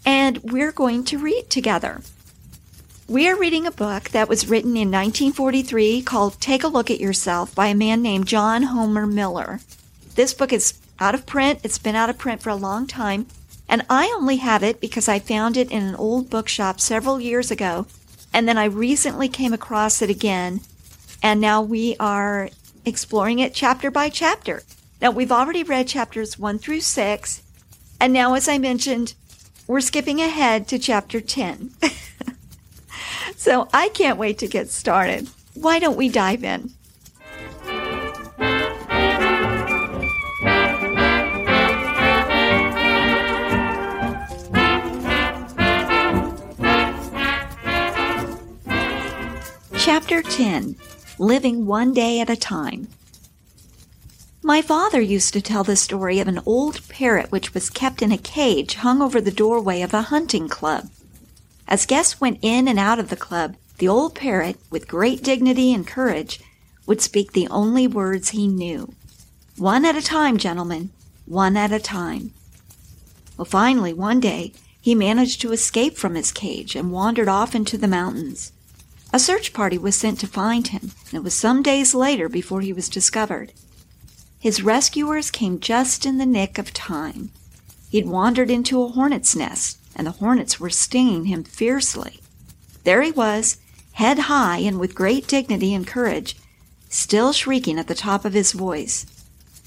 and 0.07 0.39
we're 0.39 0.73
going 0.73 1.05
to 1.05 1.19
read 1.19 1.51
together. 1.51 2.01
We 3.07 3.29
are 3.29 3.37
reading 3.37 3.67
a 3.67 3.71
book 3.71 4.11
that 4.11 4.29
was 4.29 4.49
written 4.49 4.77
in 4.77 4.91
1943 4.91 6.03
called 6.03 6.41
Take 6.41 6.65
a 6.65 6.69
Look 6.69 6.91
at 6.91 7.01
Yourself 7.01 7.55
by 7.55 7.67
a 7.67 7.75
man 7.75 8.03
named 8.03 8.27
John 8.27 8.63
Homer 8.63 9.07
Miller. 9.07 9.61
This 10.15 10.33
book 10.33 10.53
is 10.53 10.81
out 10.99 11.15
of 11.15 11.27
print. 11.27 11.61
It's 11.63 11.79
been 11.79 11.97
out 11.97 12.09
of 12.09 12.19
print 12.19 12.41
for 12.41 12.51
a 12.51 12.55
long 12.55 12.87
time. 12.87 13.27
And 13.69 13.85
I 13.91 14.13
only 14.17 14.37
have 14.37 14.63
it 14.63 14.81
because 14.81 15.09
I 15.09 15.19
found 15.19 15.57
it 15.57 15.71
in 15.71 15.83
an 15.83 15.97
old 15.97 16.31
bookshop 16.31 16.81
several 16.81 17.21
years 17.21 17.51
ago. 17.51 17.87
And 18.33 18.49
then 18.49 18.57
I 18.57 18.65
recently 18.65 19.29
came 19.29 19.53
across 19.53 20.01
it 20.01 20.11
again. 20.11 20.61
And 21.23 21.41
now 21.41 21.61
we 21.63 21.97
are 21.99 22.49
exploring 22.85 23.39
it 23.39 23.55
chapter 23.55 23.91
by 23.91 24.09
chapter. 24.09 24.63
Now 25.01 25.11
we've 25.11 25.33
already 25.33 25.63
read 25.63 25.89
chapters 25.89 26.39
one 26.39 26.59
through 26.59 26.81
six. 26.81 27.43
And 28.01 28.13
now, 28.13 28.35
as 28.35 28.49
I 28.49 28.59
mentioned, 28.59 29.15
we're 29.67 29.81
skipping 29.81 30.21
ahead 30.21 30.69
to 30.69 30.79
chapter 30.79 31.21
10. 31.21 31.71
so 33.37 33.69
I 33.73 33.89
can't 33.91 34.19
wait 34.19 34.39
to 34.39 34.49
get 34.49 34.69
started. 34.69 35.29
Why 35.55 35.79
don't 35.79 35.97
we 35.97 36.09
dive 36.09 36.45
in? 36.45 36.71
Chapter 49.77 50.23
10 50.23 50.77
Living 51.19 51.65
One 51.65 51.93
Day 51.93 52.19
at 52.19 52.29
a 52.29 52.35
Time. 52.35 52.89
My 54.43 54.61
father 54.61 55.01
used 55.01 55.33
to 55.35 55.41
tell 55.41 55.63
the 55.63 55.77
story 55.77 56.19
of 56.19 56.27
an 56.27 56.41
old 56.45 56.87
parrot 56.89 57.31
which 57.31 57.55
was 57.55 57.71
kept 57.71 58.03
in 58.03 58.11
a 58.11 58.19
cage 58.19 58.75
hung 58.75 59.01
over 59.01 59.21
the 59.21 59.31
doorway 59.31 59.81
of 59.83 59.95
a 59.95 60.03
hunting 60.03 60.49
club. 60.49 60.91
As 61.69 61.87
guests 61.87 62.21
went 62.21 62.41
in 62.43 62.67
and 62.67 62.81
out 62.81 62.99
of 62.99 63.11
the 63.11 63.17
club, 63.17 63.55
the 63.79 63.87
old 63.87 64.17
parrot, 64.17 64.57
with 64.71 64.89
great 64.89 65.23
dignity 65.23 65.73
and 65.73 65.87
courage, 65.87 66.41
would 66.85 67.01
speak 67.01 67.33
the 67.33 67.47
only 67.47 67.87
words 67.87 68.31
he 68.31 68.49
knew. 68.49 68.93
One 69.57 69.85
at 69.85 69.97
a 69.97 70.03
time, 70.03 70.37
gentlemen, 70.37 70.91
one 71.27 71.57
at 71.57 71.71
a 71.71 71.79
time. 71.79 72.33
Well, 73.37 73.45
finally, 73.45 73.93
one 73.93 74.19
day, 74.19 74.53
he 74.81 74.97
managed 74.97 75.41
to 75.43 75.53
escape 75.53 75.97
from 75.97 76.17
his 76.17 76.33
cage 76.33 76.75
and 76.75 76.91
wandered 76.91 77.29
off 77.29 77.55
into 77.55 77.79
the 77.79 77.87
mountains. 77.87 78.51
A 79.15 79.21
search 79.21 79.53
party 79.53 79.79
was 79.79 79.95
sent 79.95 80.19
to 80.19 80.27
find 80.27 80.67
him, 80.67 80.91
and 81.07 81.15
it 81.15 81.23
was 81.23 81.35
some 81.35 81.63
days 81.63 81.95
later 81.95 82.29
before 82.29 82.63
he 82.63 82.73
was 82.73 82.89
discovered. 82.89 83.53
His 84.41 84.65
rescuers 84.65 85.31
came 85.31 85.61
just 85.61 86.05
in 86.05 86.19
the 86.19 86.27
nick 86.27 86.59
of 86.59 86.73
time. 86.73 87.31
He'd 87.91 88.09
wandered 88.09 88.51
into 88.51 88.83
a 88.83 88.89
hornet's 88.89 89.37
nest, 89.37 89.79
and 89.95 90.05
the 90.05 90.19
hornets 90.19 90.59
were 90.59 90.69
stinging 90.69 91.27
him 91.27 91.45
fiercely. 91.45 92.19
There 92.83 93.03
he 93.03 93.13
was, 93.13 93.59
head 93.93 94.19
high 94.19 94.59
and 94.59 94.81
with 94.81 94.97
great 94.97 95.29
dignity 95.29 95.73
and 95.75 95.87
courage, 95.87 96.37
still 96.89 97.33
shrieking 97.33 97.79
at 97.79 97.87
the 97.87 97.95
top 97.95 98.25
of 98.25 98.33
his 98.33 98.51
voice. 98.51 99.07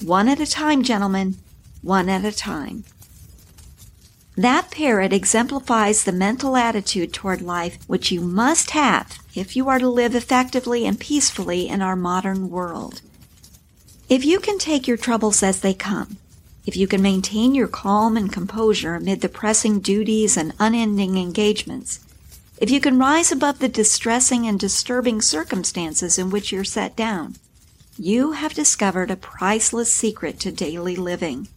One 0.03 0.27
at 0.27 0.41
a 0.41 0.45
time, 0.45 0.83
gentlemen, 0.83 1.37
one 1.81 2.09
at 2.09 2.25
a 2.25 2.35
time. 2.35 2.83
That 4.37 4.69
parrot 4.69 5.13
exemplifies 5.13 6.03
the 6.03 6.11
mental 6.11 6.55
attitude 6.55 7.11
toward 7.11 7.41
life 7.41 7.79
which 7.87 8.11
you 8.11 8.21
must 8.21 8.69
have 8.69 9.17
if 9.33 9.55
you 9.55 9.67
are 9.67 9.79
to 9.79 9.89
live 9.89 10.13
effectively 10.13 10.85
and 10.85 10.99
peacefully 10.99 11.67
in 11.67 11.81
our 11.81 11.95
modern 11.95 12.51
world. 12.51 13.01
If 14.09 14.23
you 14.23 14.39
can 14.39 14.59
take 14.59 14.87
your 14.87 14.95
troubles 14.95 15.41
as 15.41 15.61
they 15.61 15.73
come, 15.73 16.17
if 16.67 16.77
you 16.77 16.85
can 16.85 17.01
maintain 17.01 17.55
your 17.55 17.67
calm 17.67 18.15
and 18.15 18.31
composure 18.31 18.93
amid 18.93 19.21
the 19.21 19.29
pressing 19.29 19.79
duties 19.79 20.37
and 20.37 20.53
unending 20.59 21.17
engagements, 21.17 21.99
if 22.59 22.69
you 22.69 22.79
can 22.79 22.99
rise 22.99 23.31
above 23.31 23.57
the 23.57 23.67
distressing 23.67 24.45
and 24.45 24.59
disturbing 24.59 25.19
circumstances 25.19 26.19
in 26.19 26.29
which 26.29 26.51
you're 26.51 26.63
set 26.63 26.95
down, 26.95 27.37
you 27.97 28.33
have 28.33 28.53
discovered 28.53 29.09
a 29.09 29.15
priceless 29.15 29.91
secret 29.91 30.39
to 30.41 30.51
daily 30.51 30.95
living. 30.95 31.47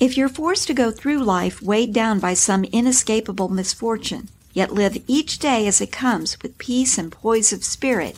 If 0.00 0.16
you're 0.16 0.28
forced 0.28 0.68
to 0.68 0.74
go 0.74 0.92
through 0.92 1.24
life 1.24 1.60
weighed 1.60 1.92
down 1.92 2.20
by 2.20 2.34
some 2.34 2.62
inescapable 2.64 3.48
misfortune, 3.48 4.28
yet 4.52 4.72
live 4.72 4.96
each 5.08 5.40
day 5.40 5.66
as 5.66 5.80
it 5.80 5.90
comes 5.90 6.40
with 6.40 6.56
peace 6.56 6.98
and 6.98 7.10
poise 7.10 7.52
of 7.52 7.64
spirit, 7.64 8.16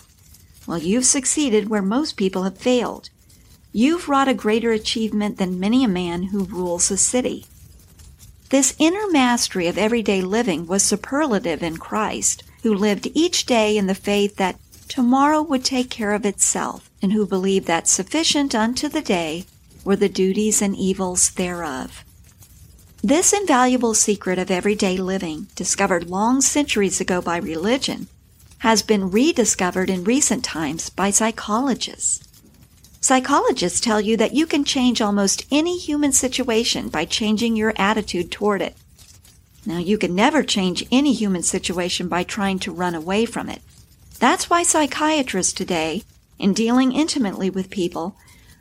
well, 0.66 0.76
you've 0.76 1.06
succeeded 1.06 1.70
where 1.70 1.80
most 1.80 2.18
people 2.18 2.42
have 2.42 2.58
failed. 2.58 3.08
You've 3.72 4.10
wrought 4.10 4.28
a 4.28 4.34
greater 4.34 4.72
achievement 4.72 5.38
than 5.38 5.58
many 5.58 5.82
a 5.82 5.88
man 5.88 6.25
who 6.25 6.44
rules 6.44 6.90
a 6.90 6.99
city. 6.99 7.46
This 8.50 8.75
inner 8.78 9.08
mastery 9.10 9.66
of 9.66 9.78
everyday 9.78 10.20
living 10.20 10.66
was 10.66 10.82
superlative 10.82 11.62
in 11.62 11.78
Christ, 11.78 12.42
who 12.62 12.75
lived 12.75 13.08
each 13.14 13.46
day 13.46 13.78
in 13.78 13.87
the 13.87 13.94
faith 13.94 14.37
that 14.37 14.58
tomorrow 14.88 15.40
would 15.40 15.64
take 15.64 15.88
care 15.88 16.12
of 16.12 16.26
itself, 16.26 16.90
and 17.00 17.14
who 17.14 17.25
believed 17.25 17.66
that 17.68 17.88
sufficient 17.88 18.54
unto 18.54 18.87
the 18.87 19.00
day 19.00 19.46
were 19.84 19.96
the 19.96 20.08
duties 20.08 20.60
and 20.62 20.76
evils 20.76 21.30
thereof. 21.30 22.04
This 23.02 23.32
invaluable 23.32 23.94
secret 23.94 24.38
of 24.38 24.50
everyday 24.50 24.99
living, 24.99 25.49
discovered 25.54 26.10
long 26.10 26.40
centuries 26.40 27.00
ago 27.00 27.22
by 27.22 27.38
religion, 27.38 28.08
has 28.58 28.82
been 28.82 29.10
rediscovered 29.10 29.88
in 29.88 30.04
recent 30.04 30.44
times 30.44 30.90
by 30.90 31.10
psychologists. 31.10 32.22
Psychologists 33.00 33.80
tell 33.80 34.02
you 34.02 34.18
that 34.18 34.34
you 34.34 34.46
can 34.46 34.64
change 34.64 35.00
almost 35.00 35.46
any 35.50 35.78
human 35.78 36.12
situation 36.12 36.90
by 36.90 37.06
changing 37.06 37.56
your 37.56 37.72
attitude 37.76 38.30
toward 38.30 38.60
it. 38.60 38.76
Now, 39.64 39.78
you 39.78 39.96
can 39.96 40.14
never 40.14 40.42
change 40.42 40.87
any 40.92 41.14
human 41.14 41.42
situation 41.42 42.08
by 42.08 42.22
trying 42.22 42.58
to 42.60 42.72
run 42.72 42.94
away 42.94 43.25
from 43.25 43.49
it. 43.49 43.62
That's 44.18 44.50
why 44.50 44.62
psychiatrists 44.62 45.54
today, 45.54 46.02
in 46.38 46.52
dealing 46.52 46.92
intimately 46.92 47.49
with 47.49 47.70
people, 47.70 48.16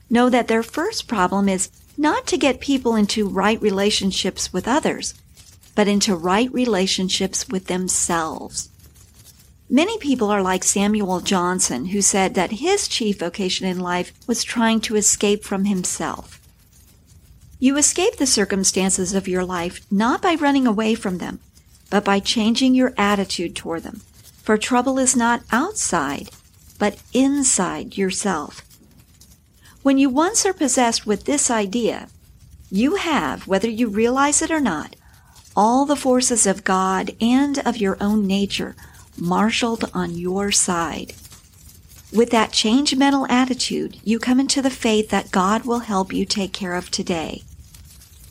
know 0.09 0.29
that 0.29 0.47
their 0.47 0.63
first 0.63 1.07
problem 1.07 1.47
is 1.47 1.69
not 1.97 2.25
to 2.27 2.37
get 2.37 2.59
people 2.59 2.95
into 2.95 3.27
right 3.27 3.61
relationships 3.61 4.53
with 4.53 4.67
others, 4.67 5.13
but 5.75 5.87
into 5.87 6.15
right 6.15 6.51
relationships 6.53 7.47
with 7.49 7.67
themselves. 7.67 8.69
Many 9.69 9.99
people 9.99 10.31
are 10.31 10.41
like 10.41 10.63
Samuel 10.63 11.19
Johnson, 11.19 11.87
who 11.87 12.01
said 12.01 12.33
that 12.33 12.53
his 12.53 12.87
chief 12.87 13.19
vocation 13.19 13.67
in 13.67 13.79
life 13.79 14.11
was 14.25 14.43
trying 14.43 14.81
to 14.81 14.95
escape 14.95 15.43
from 15.43 15.65
himself. 15.65 16.39
You 17.59 17.77
escape 17.77 18.15
the 18.17 18.25
circumstances 18.25 19.13
of 19.13 19.27
your 19.27 19.45
life 19.45 19.85
not 19.91 20.21
by 20.21 20.35
running 20.35 20.65
away 20.65 20.95
from 20.95 21.19
them, 21.19 21.39
but 21.89 22.05
by 22.05 22.19
changing 22.19 22.73
your 22.73 22.93
attitude 22.97 23.55
toward 23.55 23.83
them. 23.83 24.01
For 24.41 24.57
trouble 24.57 24.97
is 24.97 25.15
not 25.15 25.43
outside, 25.51 26.29
but 26.79 26.97
inside 27.13 27.97
yourself. 27.97 28.63
When 29.89 29.97
you 29.97 30.11
once 30.11 30.45
are 30.45 30.53
possessed 30.53 31.07
with 31.07 31.23
this 31.23 31.49
idea, 31.49 32.09
you 32.69 32.97
have, 32.97 33.47
whether 33.47 33.67
you 33.67 33.87
realize 33.87 34.39
it 34.43 34.51
or 34.51 34.59
not, 34.59 34.95
all 35.55 35.87
the 35.87 35.95
forces 35.95 36.45
of 36.45 36.63
God 36.63 37.15
and 37.19 37.57
of 37.65 37.77
your 37.77 37.97
own 37.99 38.27
nature 38.27 38.75
marshaled 39.17 39.89
on 39.91 40.15
your 40.15 40.51
side. 40.51 41.15
With 42.13 42.29
that 42.29 42.51
change 42.51 42.95
mental 42.95 43.25
attitude, 43.31 43.97
you 44.03 44.19
come 44.19 44.39
into 44.39 44.61
the 44.61 44.69
faith 44.69 45.09
that 45.09 45.31
God 45.31 45.65
will 45.65 45.79
help 45.79 46.13
you 46.13 46.23
take 46.23 46.53
care 46.53 46.75
of 46.75 46.91
today. 46.91 47.41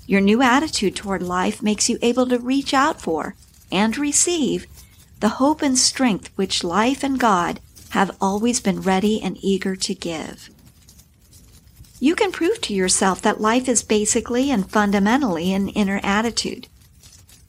Your 0.07 0.21
new 0.21 0.41
attitude 0.41 0.95
toward 0.95 1.25
life 1.25 1.61
makes 1.61 1.89
you 1.89 1.99
able 2.03 2.29
to 2.29 2.39
reach 2.39 2.73
out 2.73 3.01
for 3.01 3.35
and 3.73 3.99
receive 3.99 4.69
the 5.19 5.41
hope 5.41 5.61
and 5.63 5.77
strength 5.77 6.31
which 6.37 6.63
life 6.63 7.03
and 7.03 7.19
God 7.19 7.59
have 7.91 8.17
always 8.21 8.61
been 8.61 8.81
ready 8.81 9.21
and 9.21 9.37
eager 9.41 9.75
to 9.75 9.95
give. 9.97 10.51
You 12.01 12.15
can 12.15 12.31
prove 12.31 12.61
to 12.63 12.75
yourself 12.75 13.21
that 13.23 13.41
life 13.41 13.69
is 13.69 13.83
basically 13.83 14.51
and 14.53 14.71
fundamentally 14.71 15.53
an 15.53 15.69
inner 15.69 16.01
attitude. 16.05 16.69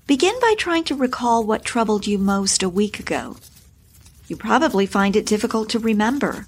Begin 0.08 0.34
by 0.42 0.56
trying 0.58 0.86
to 0.86 0.96
recall 0.96 1.44
what 1.44 1.64
troubled 1.64 2.08
you 2.08 2.18
most 2.18 2.64
a 2.64 2.70
week 2.70 3.00
ago. 3.00 3.38
You 4.28 4.36
probably 4.36 4.88
find 4.88 5.16
it 5.16 5.28
difficult 5.28 5.70
to 5.70 5.80
remember. 5.80 6.48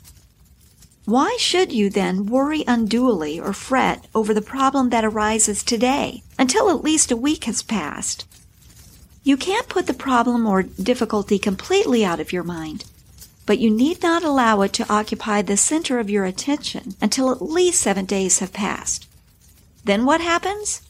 Why 1.05 1.35
should 1.39 1.71
you 1.71 1.89
then 1.91 2.25
worry 2.25 2.63
unduly 2.67 3.39
or 3.39 3.53
fret 3.53 4.07
over 4.15 4.33
the 4.33 4.41
problem 4.41 4.89
that 4.89 5.05
arises 5.05 5.63
today 5.63 6.23
until 6.39 6.71
at 6.71 6.83
least 6.83 7.11
a 7.11 7.17
week 7.17 7.43
has 7.43 7.61
passed? 7.61 8.25
You 9.23 9.37
can't 9.37 9.69
put 9.69 9.85
the 9.85 9.93
problem 9.93 10.47
or 10.47 10.63
difficulty 10.63 11.37
completely 11.37 12.03
out 12.03 12.19
of 12.19 12.33
your 12.33 12.43
mind, 12.43 12.85
but 13.51 13.59
you 13.59 13.69
need 13.69 14.01
not 14.01 14.23
allow 14.23 14.61
it 14.61 14.71
to 14.71 14.89
occupy 14.89 15.41
the 15.41 15.57
center 15.57 15.99
of 15.99 16.09
your 16.09 16.23
attention 16.23 16.95
until 17.01 17.29
at 17.29 17.41
least 17.41 17.81
seven 17.81 18.05
days 18.05 18.39
have 18.39 18.53
passed. 18.53 19.09
Then 19.83 20.05
what 20.05 20.21
happens? 20.21 20.81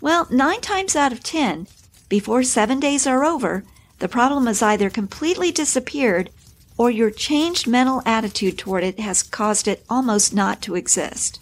Well, 0.00 0.28
nine 0.30 0.60
times 0.60 0.94
out 0.94 1.10
of 1.10 1.24
ten, 1.24 1.66
before 2.08 2.44
seven 2.44 2.78
days 2.78 3.04
are 3.04 3.24
over, 3.24 3.64
the 3.98 4.06
problem 4.06 4.46
has 4.46 4.62
either 4.62 4.90
completely 4.90 5.50
disappeared 5.50 6.30
or 6.78 6.88
your 6.88 7.10
changed 7.10 7.66
mental 7.66 8.00
attitude 8.06 8.58
toward 8.58 8.84
it 8.84 9.00
has 9.00 9.24
caused 9.24 9.66
it 9.66 9.84
almost 9.90 10.32
not 10.32 10.62
to 10.62 10.76
exist. 10.76 11.40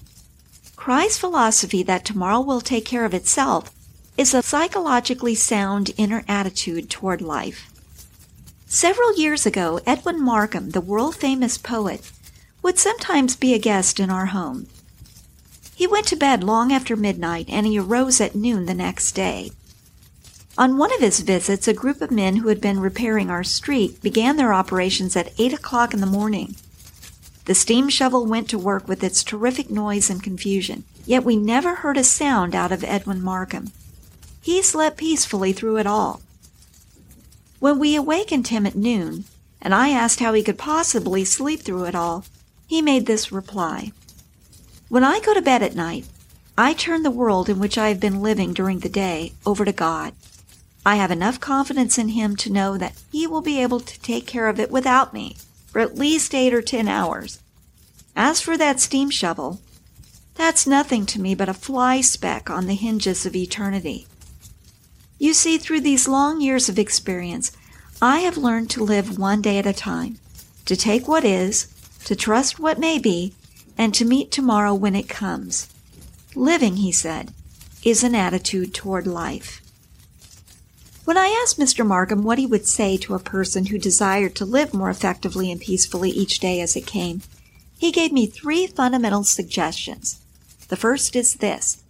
Christ's 0.74 1.18
philosophy 1.18 1.82
that 1.82 2.06
tomorrow 2.06 2.40
will 2.40 2.62
take 2.62 2.86
care 2.86 3.04
of 3.04 3.12
itself 3.12 3.70
is 4.16 4.32
a 4.32 4.40
psychologically 4.40 5.34
sound 5.34 5.90
inner 5.98 6.24
attitude 6.26 6.88
toward 6.88 7.20
life. 7.20 7.71
Several 8.74 9.14
years 9.16 9.44
ago, 9.44 9.80
Edwin 9.84 10.18
Markham, 10.18 10.70
the 10.70 10.80
world 10.80 11.14
famous 11.14 11.58
poet, 11.58 12.10
would 12.62 12.78
sometimes 12.78 13.36
be 13.36 13.52
a 13.52 13.58
guest 13.58 14.00
in 14.00 14.08
our 14.08 14.26
home. 14.26 14.66
He 15.74 15.86
went 15.86 16.06
to 16.06 16.16
bed 16.16 16.42
long 16.42 16.72
after 16.72 16.96
midnight 16.96 17.50
and 17.50 17.66
he 17.66 17.78
arose 17.78 18.18
at 18.18 18.34
noon 18.34 18.64
the 18.64 18.72
next 18.72 19.12
day. 19.12 19.50
On 20.56 20.78
one 20.78 20.90
of 20.94 21.00
his 21.00 21.20
visits, 21.20 21.68
a 21.68 21.74
group 21.74 22.00
of 22.00 22.10
men 22.10 22.36
who 22.36 22.48
had 22.48 22.62
been 22.62 22.80
repairing 22.80 23.28
our 23.28 23.44
street 23.44 24.00
began 24.00 24.36
their 24.38 24.54
operations 24.54 25.16
at 25.16 25.38
8 25.38 25.52
o'clock 25.52 25.92
in 25.92 26.00
the 26.00 26.06
morning. 26.06 26.56
The 27.44 27.54
steam 27.54 27.90
shovel 27.90 28.24
went 28.24 28.48
to 28.48 28.58
work 28.58 28.88
with 28.88 29.04
its 29.04 29.22
terrific 29.22 29.68
noise 29.68 30.08
and 30.08 30.22
confusion, 30.22 30.84
yet 31.04 31.24
we 31.24 31.36
never 31.36 31.74
heard 31.74 31.98
a 31.98 32.04
sound 32.04 32.54
out 32.54 32.72
of 32.72 32.84
Edwin 32.84 33.22
Markham. 33.22 33.70
He 34.40 34.62
slept 34.62 34.96
peacefully 34.96 35.52
through 35.52 35.76
it 35.76 35.86
all. 35.86 36.22
When 37.62 37.78
we 37.78 37.94
awakened 37.94 38.48
him 38.48 38.66
at 38.66 38.74
noon, 38.74 39.24
and 39.60 39.72
I 39.72 39.90
asked 39.90 40.18
how 40.18 40.32
he 40.32 40.42
could 40.42 40.58
possibly 40.58 41.24
sleep 41.24 41.60
through 41.60 41.84
it 41.84 41.94
all, 41.94 42.24
he 42.66 42.82
made 42.82 43.06
this 43.06 43.30
reply. 43.30 43.92
When 44.88 45.04
I 45.04 45.20
go 45.20 45.32
to 45.32 45.40
bed 45.40 45.62
at 45.62 45.76
night, 45.76 46.04
I 46.58 46.72
turn 46.72 47.04
the 47.04 47.10
world 47.12 47.48
in 47.48 47.60
which 47.60 47.78
I 47.78 47.86
have 47.90 48.00
been 48.00 48.20
living 48.20 48.52
during 48.52 48.80
the 48.80 48.88
day 48.88 49.34
over 49.46 49.64
to 49.64 49.70
God. 49.70 50.12
I 50.84 50.96
have 50.96 51.12
enough 51.12 51.38
confidence 51.38 51.98
in 51.98 52.08
Him 52.08 52.34
to 52.38 52.50
know 52.50 52.76
that 52.78 53.00
He 53.12 53.28
will 53.28 53.42
be 53.42 53.62
able 53.62 53.78
to 53.78 54.00
take 54.00 54.26
care 54.26 54.48
of 54.48 54.58
it 54.58 54.72
without 54.72 55.14
me 55.14 55.36
for 55.68 55.78
at 55.78 55.94
least 55.94 56.34
eight 56.34 56.52
or 56.52 56.62
ten 56.62 56.88
hours. 56.88 57.38
As 58.16 58.40
for 58.40 58.58
that 58.58 58.80
steam 58.80 59.08
shovel, 59.08 59.60
that's 60.34 60.66
nothing 60.66 61.06
to 61.06 61.20
me 61.20 61.36
but 61.36 61.48
a 61.48 61.54
fly 61.54 62.00
speck 62.00 62.50
on 62.50 62.66
the 62.66 62.74
hinges 62.74 63.24
of 63.24 63.36
eternity. 63.36 64.08
You 65.22 65.34
see, 65.34 65.56
through 65.56 65.82
these 65.82 66.08
long 66.08 66.40
years 66.40 66.68
of 66.68 66.80
experience, 66.80 67.52
I 68.02 68.18
have 68.22 68.36
learned 68.36 68.70
to 68.70 68.82
live 68.82 69.20
one 69.20 69.40
day 69.40 69.56
at 69.56 69.66
a 69.66 69.72
time, 69.72 70.18
to 70.66 70.74
take 70.74 71.06
what 71.06 71.24
is, 71.24 71.68
to 72.06 72.16
trust 72.16 72.58
what 72.58 72.80
may 72.80 72.98
be, 72.98 73.32
and 73.78 73.94
to 73.94 74.04
meet 74.04 74.32
tomorrow 74.32 74.74
when 74.74 74.96
it 74.96 75.08
comes. 75.08 75.72
Living, 76.34 76.78
he 76.78 76.90
said, 76.90 77.32
is 77.84 78.02
an 78.02 78.16
attitude 78.16 78.74
toward 78.74 79.06
life. 79.06 79.62
When 81.04 81.16
I 81.16 81.40
asked 81.44 81.56
Mr. 81.56 81.86
Markham 81.86 82.24
what 82.24 82.38
he 82.38 82.46
would 82.46 82.66
say 82.66 82.96
to 82.96 83.14
a 83.14 83.20
person 83.20 83.66
who 83.66 83.78
desired 83.78 84.34
to 84.34 84.44
live 84.44 84.74
more 84.74 84.90
effectively 84.90 85.52
and 85.52 85.60
peacefully 85.60 86.10
each 86.10 86.40
day 86.40 86.60
as 86.60 86.74
it 86.74 86.84
came, 86.84 87.22
he 87.78 87.92
gave 87.92 88.10
me 88.10 88.26
three 88.26 88.66
fundamental 88.66 89.22
suggestions. 89.22 90.20
The 90.66 90.76
first 90.76 91.14
is 91.14 91.34
this. 91.34 91.80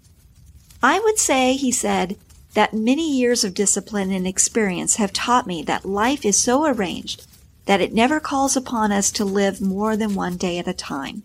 I 0.82 1.00
would 1.00 1.18
say, 1.18 1.54
he 1.54 1.72
said, 1.72 2.18
that 2.54 2.74
many 2.74 3.16
years 3.16 3.44
of 3.44 3.54
discipline 3.54 4.10
and 4.10 4.26
experience 4.26 4.96
have 4.96 5.12
taught 5.12 5.46
me 5.46 5.62
that 5.62 5.84
life 5.84 6.24
is 6.24 6.36
so 6.36 6.66
arranged 6.66 7.26
that 7.66 7.80
it 7.80 7.94
never 7.94 8.20
calls 8.20 8.56
upon 8.56 8.92
us 8.92 9.10
to 9.12 9.24
live 9.24 9.60
more 9.60 9.96
than 9.96 10.14
one 10.14 10.36
day 10.36 10.58
at 10.58 10.68
a 10.68 10.74
time. 10.74 11.22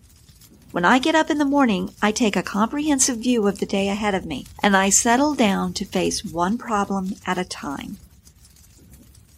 When 0.70 0.84
I 0.84 0.98
get 0.98 1.14
up 1.14 1.30
in 1.30 1.38
the 1.38 1.44
morning, 1.44 1.90
I 2.02 2.12
take 2.12 2.36
a 2.36 2.42
comprehensive 2.42 3.18
view 3.18 3.46
of 3.46 3.58
the 3.58 3.66
day 3.66 3.88
ahead 3.88 4.14
of 4.14 4.26
me, 4.26 4.46
and 4.62 4.76
I 4.76 4.90
settle 4.90 5.34
down 5.34 5.72
to 5.74 5.84
face 5.84 6.24
one 6.24 6.58
problem 6.58 7.14
at 7.26 7.38
a 7.38 7.44
time. 7.44 7.96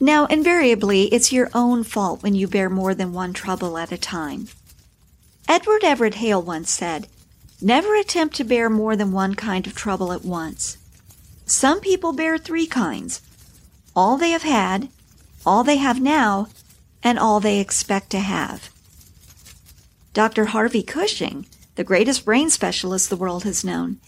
Now, 0.00 0.26
invariably, 0.26 1.04
it's 1.04 1.32
your 1.32 1.50
own 1.54 1.84
fault 1.84 2.22
when 2.22 2.34
you 2.34 2.48
bear 2.48 2.68
more 2.68 2.94
than 2.94 3.12
one 3.12 3.32
trouble 3.32 3.78
at 3.78 3.92
a 3.92 3.98
time. 3.98 4.48
Edward 5.46 5.84
Everett 5.84 6.14
Hale 6.14 6.42
once 6.42 6.70
said, 6.70 7.06
Never 7.60 7.94
attempt 7.94 8.34
to 8.36 8.44
bear 8.44 8.68
more 8.68 8.96
than 8.96 9.12
one 9.12 9.34
kind 9.34 9.66
of 9.66 9.74
trouble 9.74 10.12
at 10.12 10.24
once. 10.24 10.78
Some 11.50 11.80
people 11.80 12.12
bear 12.12 12.38
three 12.38 12.68
kinds 12.68 13.22
all 13.96 14.16
they 14.16 14.30
have 14.30 14.44
had, 14.44 14.88
all 15.44 15.64
they 15.64 15.78
have 15.78 16.00
now, 16.00 16.46
and 17.02 17.18
all 17.18 17.40
they 17.40 17.58
expect 17.58 18.10
to 18.10 18.20
have. 18.20 18.70
Dr. 20.14 20.44
Harvey 20.44 20.84
Cushing, 20.84 21.46
the 21.74 21.82
greatest 21.82 22.24
brain 22.24 22.50
specialist 22.50 23.10
the 23.10 23.16
world 23.16 23.42
has 23.42 23.64
known, 23.64 23.98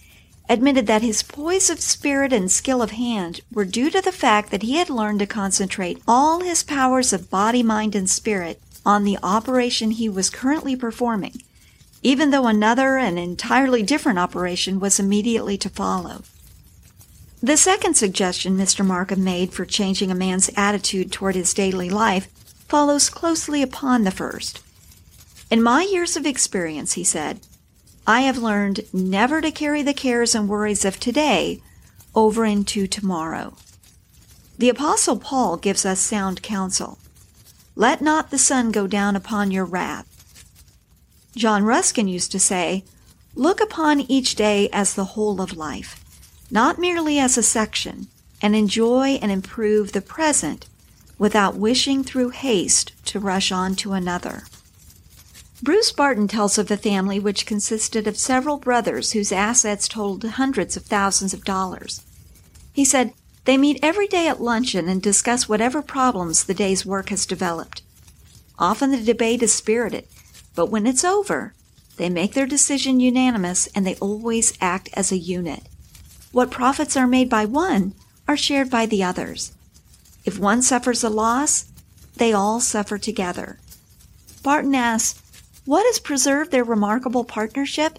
admitted 0.48 0.86
that 0.86 1.02
his 1.02 1.24
poise 1.24 1.68
of 1.68 1.80
spirit 1.80 2.32
and 2.32 2.48
skill 2.48 2.80
of 2.80 2.92
hand 2.92 3.40
were 3.50 3.64
due 3.64 3.90
to 3.90 4.00
the 4.00 4.12
fact 4.12 4.52
that 4.52 4.62
he 4.62 4.76
had 4.76 4.88
learned 4.88 5.18
to 5.18 5.26
concentrate 5.26 6.00
all 6.06 6.42
his 6.42 6.62
powers 6.62 7.12
of 7.12 7.28
body, 7.28 7.64
mind, 7.64 7.96
and 7.96 8.08
spirit 8.08 8.62
on 8.86 9.02
the 9.02 9.18
operation 9.20 9.90
he 9.90 10.08
was 10.08 10.30
currently 10.30 10.76
performing, 10.76 11.42
even 12.04 12.30
though 12.30 12.46
another 12.46 12.98
and 12.98 13.18
entirely 13.18 13.82
different 13.82 14.20
operation 14.20 14.78
was 14.78 15.00
immediately 15.00 15.58
to 15.58 15.68
follow. 15.68 16.22
The 17.44 17.56
second 17.56 17.94
suggestion 17.96 18.56
Mr. 18.56 18.86
Markham 18.86 19.24
made 19.24 19.52
for 19.52 19.64
changing 19.64 20.12
a 20.12 20.14
man's 20.14 20.48
attitude 20.56 21.10
toward 21.10 21.34
his 21.34 21.52
daily 21.52 21.90
life 21.90 22.28
follows 22.68 23.10
closely 23.10 23.62
upon 23.62 24.04
the 24.04 24.12
first. 24.12 24.60
In 25.50 25.60
my 25.60 25.82
years 25.82 26.16
of 26.16 26.24
experience, 26.24 26.92
he 26.92 27.02
said, 27.02 27.40
I 28.06 28.20
have 28.20 28.38
learned 28.38 28.82
never 28.92 29.40
to 29.40 29.50
carry 29.50 29.82
the 29.82 29.92
cares 29.92 30.36
and 30.36 30.48
worries 30.48 30.84
of 30.84 31.00
today 31.00 31.60
over 32.14 32.44
into 32.44 32.86
tomorrow. 32.86 33.56
The 34.56 34.68
Apostle 34.68 35.18
Paul 35.18 35.56
gives 35.56 35.84
us 35.84 35.98
sound 35.98 36.42
counsel. 36.42 36.98
Let 37.74 38.00
not 38.00 38.30
the 38.30 38.38
sun 38.38 38.70
go 38.70 38.86
down 38.86 39.16
upon 39.16 39.50
your 39.50 39.64
wrath. 39.64 40.06
John 41.34 41.64
Ruskin 41.64 42.06
used 42.06 42.30
to 42.32 42.38
say, 42.38 42.84
Look 43.34 43.60
upon 43.60 44.00
each 44.02 44.36
day 44.36 44.68
as 44.72 44.94
the 44.94 45.16
whole 45.16 45.40
of 45.40 45.56
life, 45.56 46.01
not 46.52 46.78
merely 46.78 47.18
as 47.18 47.38
a 47.38 47.42
section, 47.42 48.06
and 48.42 48.54
enjoy 48.54 49.18
and 49.22 49.32
improve 49.32 49.92
the 49.92 50.02
present 50.02 50.66
without 51.18 51.56
wishing 51.56 52.04
through 52.04 52.28
haste 52.28 52.92
to 53.06 53.18
rush 53.18 53.50
on 53.50 53.74
to 53.74 53.94
another. 53.94 54.42
Bruce 55.62 55.92
Barton 55.92 56.28
tells 56.28 56.58
of 56.58 56.70
a 56.70 56.76
family 56.76 57.18
which 57.18 57.46
consisted 57.46 58.06
of 58.06 58.18
several 58.18 58.58
brothers 58.58 59.12
whose 59.12 59.32
assets 59.32 59.88
totaled 59.88 60.24
hundreds 60.24 60.76
of 60.76 60.84
thousands 60.84 61.32
of 61.32 61.44
dollars. 61.44 62.02
He 62.74 62.84
said, 62.84 63.14
They 63.46 63.56
meet 63.56 63.78
every 63.82 64.06
day 64.06 64.28
at 64.28 64.42
luncheon 64.42 64.88
and 64.88 65.00
discuss 65.00 65.48
whatever 65.48 65.80
problems 65.80 66.44
the 66.44 66.52
day's 66.52 66.84
work 66.84 67.08
has 67.08 67.24
developed. 67.24 67.80
Often 68.58 68.90
the 68.90 69.00
debate 69.00 69.42
is 69.42 69.54
spirited, 69.54 70.06
but 70.54 70.66
when 70.66 70.86
it's 70.86 71.04
over, 71.04 71.54
they 71.96 72.10
make 72.10 72.34
their 72.34 72.46
decision 72.46 73.00
unanimous 73.00 73.68
and 73.68 73.86
they 73.86 73.94
always 73.96 74.52
act 74.60 74.90
as 74.94 75.12
a 75.12 75.16
unit. 75.16 75.68
What 76.32 76.50
profits 76.50 76.96
are 76.96 77.06
made 77.06 77.28
by 77.28 77.44
one 77.44 77.94
are 78.26 78.36
shared 78.36 78.70
by 78.70 78.86
the 78.86 79.04
others. 79.04 79.52
If 80.24 80.38
one 80.38 80.62
suffers 80.62 81.04
a 81.04 81.10
loss, 81.10 81.66
they 82.16 82.32
all 82.32 82.60
suffer 82.60 82.98
together. 82.98 83.58
Barton 84.42 84.74
asks, 84.74 85.20
what 85.64 85.86
has 85.86 86.00
preserved 86.00 86.50
their 86.50 86.64
remarkable 86.64 87.24
partnership? 87.24 87.98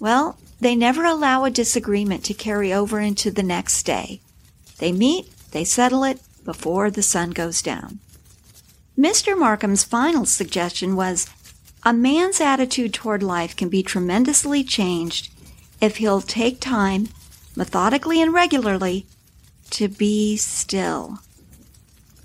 Well, 0.00 0.38
they 0.60 0.74
never 0.74 1.04
allow 1.04 1.44
a 1.44 1.50
disagreement 1.50 2.24
to 2.24 2.34
carry 2.34 2.72
over 2.72 2.98
into 2.98 3.30
the 3.30 3.42
next 3.42 3.84
day. 3.84 4.20
They 4.78 4.90
meet, 4.90 5.30
they 5.52 5.64
settle 5.64 6.02
it 6.02 6.20
before 6.44 6.90
the 6.90 7.02
sun 7.02 7.30
goes 7.30 7.62
down. 7.62 8.00
Mr. 8.98 9.38
Markham's 9.38 9.84
final 9.84 10.24
suggestion 10.24 10.96
was 10.96 11.28
a 11.84 11.92
man's 11.92 12.40
attitude 12.40 12.94
toward 12.94 13.22
life 13.22 13.54
can 13.54 13.68
be 13.68 13.82
tremendously 13.82 14.64
changed 14.64 15.30
if 15.80 15.98
he'll 15.98 16.22
take 16.22 16.60
time, 16.60 17.08
methodically 17.56 18.20
and 18.20 18.32
regularly, 18.32 19.06
to 19.70 19.88
be 19.88 20.36
still. 20.36 21.18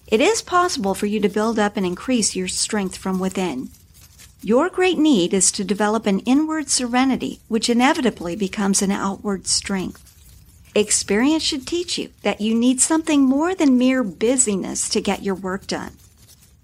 It 0.08 0.22
is 0.22 0.42
possible 0.42 0.96
for 0.96 1.06
you 1.06 1.20
to 1.20 1.30
build 1.30 1.60
up 1.60 1.78
and 1.78 1.86
increase 1.86 2.36
your 2.36 2.48
strength 2.48 2.98
from 2.98 3.20
within. 3.20 3.70
Your 4.42 4.70
great 4.70 4.98
need 4.98 5.34
is 5.34 5.52
to 5.52 5.63
develop 5.63 6.06
an 6.06 6.20
inward 6.20 6.70
serenity, 6.70 7.42
which 7.48 7.70
inevitably 7.70 8.36
becomes 8.36 8.82
an 8.82 8.92
outward 8.92 9.48
strength. 9.48 10.06
Experience 10.74 11.44
should 11.44 11.68
teach 11.68 11.98
you 11.98 12.10
that 12.24 12.39
you 12.39 12.56
need 12.56 12.80
something 12.80 13.24
more 13.24 13.54
than 13.54 13.78
mere 13.78 14.04
busyness 14.04 14.88
to 14.89 15.02
get 15.02 15.24
your 15.24 15.36
work 15.36 15.68
done. 15.68 15.98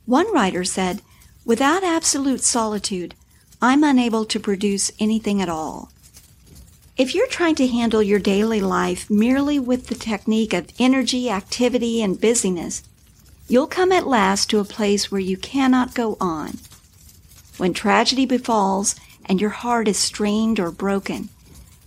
One 0.06 0.32
writer 0.34 0.64
said, 0.64 1.02
Without 1.44 1.84
absolute 1.84 2.42
solitude, 2.42 3.14
I'm 3.62 3.84
unable 3.84 4.26
to 4.26 4.40
produce 4.40 4.92
anything 5.00 5.42
at 5.42 5.50
all. 5.50 5.92
If 6.98 7.14
you're 7.14 7.28
trying 7.28 7.56
to 7.56 7.68
handle 7.68 8.02
your 8.02 8.20
daily 8.20 8.62
life 8.62 9.10
merely 9.10 9.60
with 9.60 9.88
the 9.88 9.96
technique 9.96 10.54
of 10.54 10.70
energy, 10.80 11.30
activity, 11.30 12.02
and 12.02 12.22
busyness, 12.22 12.84
you'll 13.50 13.68
come 13.68 13.92
at 13.92 14.08
last 14.08 14.50
to 14.50 14.60
a 14.60 14.64
place 14.64 15.12
where 15.12 15.20
you 15.20 15.36
cannot 15.36 15.94
go 15.94 16.16
on. 16.22 16.60
When 17.58 17.74
tragedy 17.74 18.26
befalls 18.26 18.96
and 19.26 19.42
your 19.42 19.50
heart 19.50 19.90
is 19.90 19.98
strained 19.98 20.58
or 20.58 20.72
broken, 20.72 21.28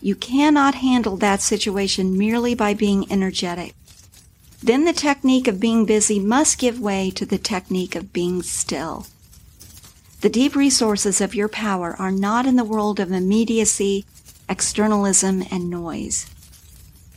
you 0.03 0.14
cannot 0.14 0.75
handle 0.75 1.16
that 1.16 1.40
situation 1.40 2.18
merely 2.18 2.55
by 2.55 2.75
being 2.75 3.11
energetic. 3.11 3.73
Then 4.62 4.85
the 4.85 4.92
technique 4.92 5.49
of 5.49 5.59
being 5.59 5.87
busy 5.87 6.18
must 6.18 6.59
give 6.59 6.81
way 6.81 7.11
to 7.12 7.25
the 7.25 7.38
technique 7.38 7.97
of 7.97 8.12
being 8.12 8.42
still. 8.42 9.07
The 10.21 10.29
deep 10.29 10.55
resources 10.55 11.23
of 11.23 11.35
your 11.35 11.49
power 11.49 11.97
are 11.99 12.12
not 12.12 12.44
in 12.44 12.57
the 12.57 12.64
world 12.64 13.01
of 13.01 13.11
immediacy, 13.11 14.05
externalism, 14.49 15.45
and 15.51 15.71
noise. 15.71 16.27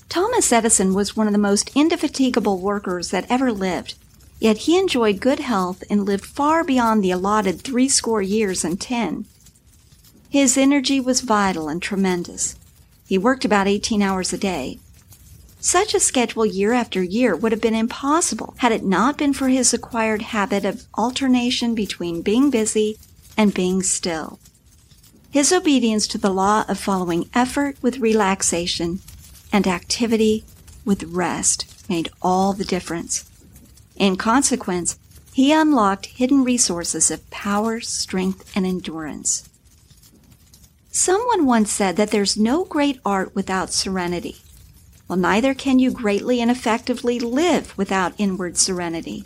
Thomas 0.09 0.51
Edison 0.51 0.93
was 0.93 1.15
one 1.15 1.27
of 1.27 1.33
the 1.33 1.39
most 1.39 1.71
indefatigable 1.75 2.59
workers 2.59 3.11
that 3.11 3.25
ever 3.29 3.51
lived. 3.51 3.95
Yet 4.39 4.57
he 4.59 4.77
enjoyed 4.77 5.21
good 5.21 5.39
health 5.39 5.83
and 5.89 6.05
lived 6.05 6.25
far 6.25 6.63
beyond 6.63 7.03
the 7.03 7.11
allotted 7.11 7.61
threescore 7.61 8.21
years 8.21 8.65
and 8.65 8.81
ten. 8.81 9.25
His 10.29 10.57
energy 10.57 10.99
was 10.99 11.21
vital 11.21 11.69
and 11.69 11.81
tremendous. 11.81 12.55
He 13.07 13.17
worked 13.17 13.45
about 13.45 13.67
18 13.67 14.01
hours 14.01 14.33
a 14.33 14.37
day. 14.37 14.79
Such 15.59 15.93
a 15.93 15.99
schedule 15.99 16.45
year 16.45 16.73
after 16.73 17.03
year 17.03 17.35
would 17.35 17.51
have 17.51 17.61
been 17.61 17.75
impossible 17.75 18.55
had 18.57 18.71
it 18.71 18.83
not 18.83 19.17
been 19.17 19.31
for 19.31 19.47
his 19.47 19.73
acquired 19.73 20.23
habit 20.23 20.65
of 20.65 20.85
alternation 20.97 21.75
between 21.75 22.23
being 22.23 22.49
busy 22.49 22.97
and 23.37 23.53
being 23.53 23.83
still. 23.83 24.39
His 25.31 25.53
obedience 25.53 26.07
to 26.07 26.17
the 26.17 26.29
law 26.29 26.65
of 26.67 26.77
following 26.77 27.29
effort 27.33 27.77
with 27.81 27.99
relaxation 27.99 28.99
and 29.53 29.65
activity 29.65 30.43
with 30.83 31.03
rest 31.03 31.89
made 31.89 32.09
all 32.21 32.51
the 32.51 32.65
difference. 32.65 33.23
In 33.95 34.17
consequence, 34.17 34.99
he 35.31 35.53
unlocked 35.53 36.07
hidden 36.07 36.43
resources 36.43 37.09
of 37.09 37.29
power, 37.29 37.79
strength, 37.79 38.51
and 38.53 38.65
endurance. 38.65 39.47
Someone 40.91 41.45
once 41.45 41.71
said 41.71 41.95
that 41.95 42.11
there's 42.11 42.35
no 42.35 42.65
great 42.65 42.99
art 43.05 43.33
without 43.33 43.71
serenity. 43.71 44.35
Well, 45.07 45.17
neither 45.17 45.53
can 45.53 45.79
you 45.79 45.91
greatly 45.91 46.41
and 46.41 46.51
effectively 46.51 47.19
live 47.19 47.77
without 47.77 48.13
inward 48.17 48.57
serenity. 48.57 49.23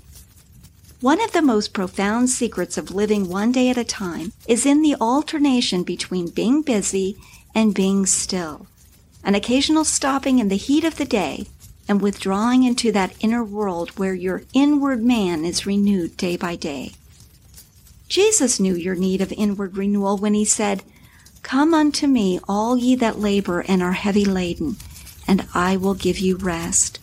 One 1.02 1.22
of 1.22 1.34
the 1.34 1.42
most 1.42 1.74
profound 1.74 2.30
secrets 2.30 2.78
of 2.78 2.96
living 2.96 3.28
one 3.28 3.52
day 3.52 3.70
at 3.70 3.78
a 3.78 3.84
time 3.84 4.32
is 4.48 4.66
in 4.66 4.82
the 4.82 4.96
alternation 4.96 5.84
between 5.84 6.30
being 6.30 6.62
busy 6.62 7.18
and 7.54 7.76
being 7.76 8.06
still, 8.06 8.68
an 9.22 9.36
occasional 9.36 9.84
stopping 9.84 10.40
in 10.40 10.48
the 10.48 10.56
heat 10.56 10.86
of 10.86 10.96
the 10.96 11.06
day 11.06 11.48
and 11.90 12.02
withdrawing 12.02 12.64
into 12.64 12.94
that 12.94 13.14
inner 13.20 13.44
world 13.44 13.90
where 14.00 14.14
your 14.14 14.44
inward 14.54 15.04
man 15.04 15.44
is 15.44 15.66
renewed 15.66 16.16
day 16.16 16.38
by 16.38 16.56
day. 16.56 16.94
Jesus 18.08 18.60
knew 18.60 18.74
your 18.74 18.96
need 18.96 19.20
of 19.20 19.34
inward 19.34 19.76
renewal 19.76 20.18
when 20.18 20.34
he 20.34 20.46
said, 20.46 20.82
Come 21.44 21.74
unto 21.74 22.08
me, 22.08 22.40
all 22.48 22.78
ye 22.78 22.96
that 22.96 23.20
labor 23.20 23.66
and 23.68 23.84
are 23.84 23.92
heavy 23.92 24.26
laden, 24.26 24.78
and 25.28 25.46
I 25.54 25.76
will 25.76 25.94
give 25.94 26.20
you 26.20 26.38
rest. 26.38 27.00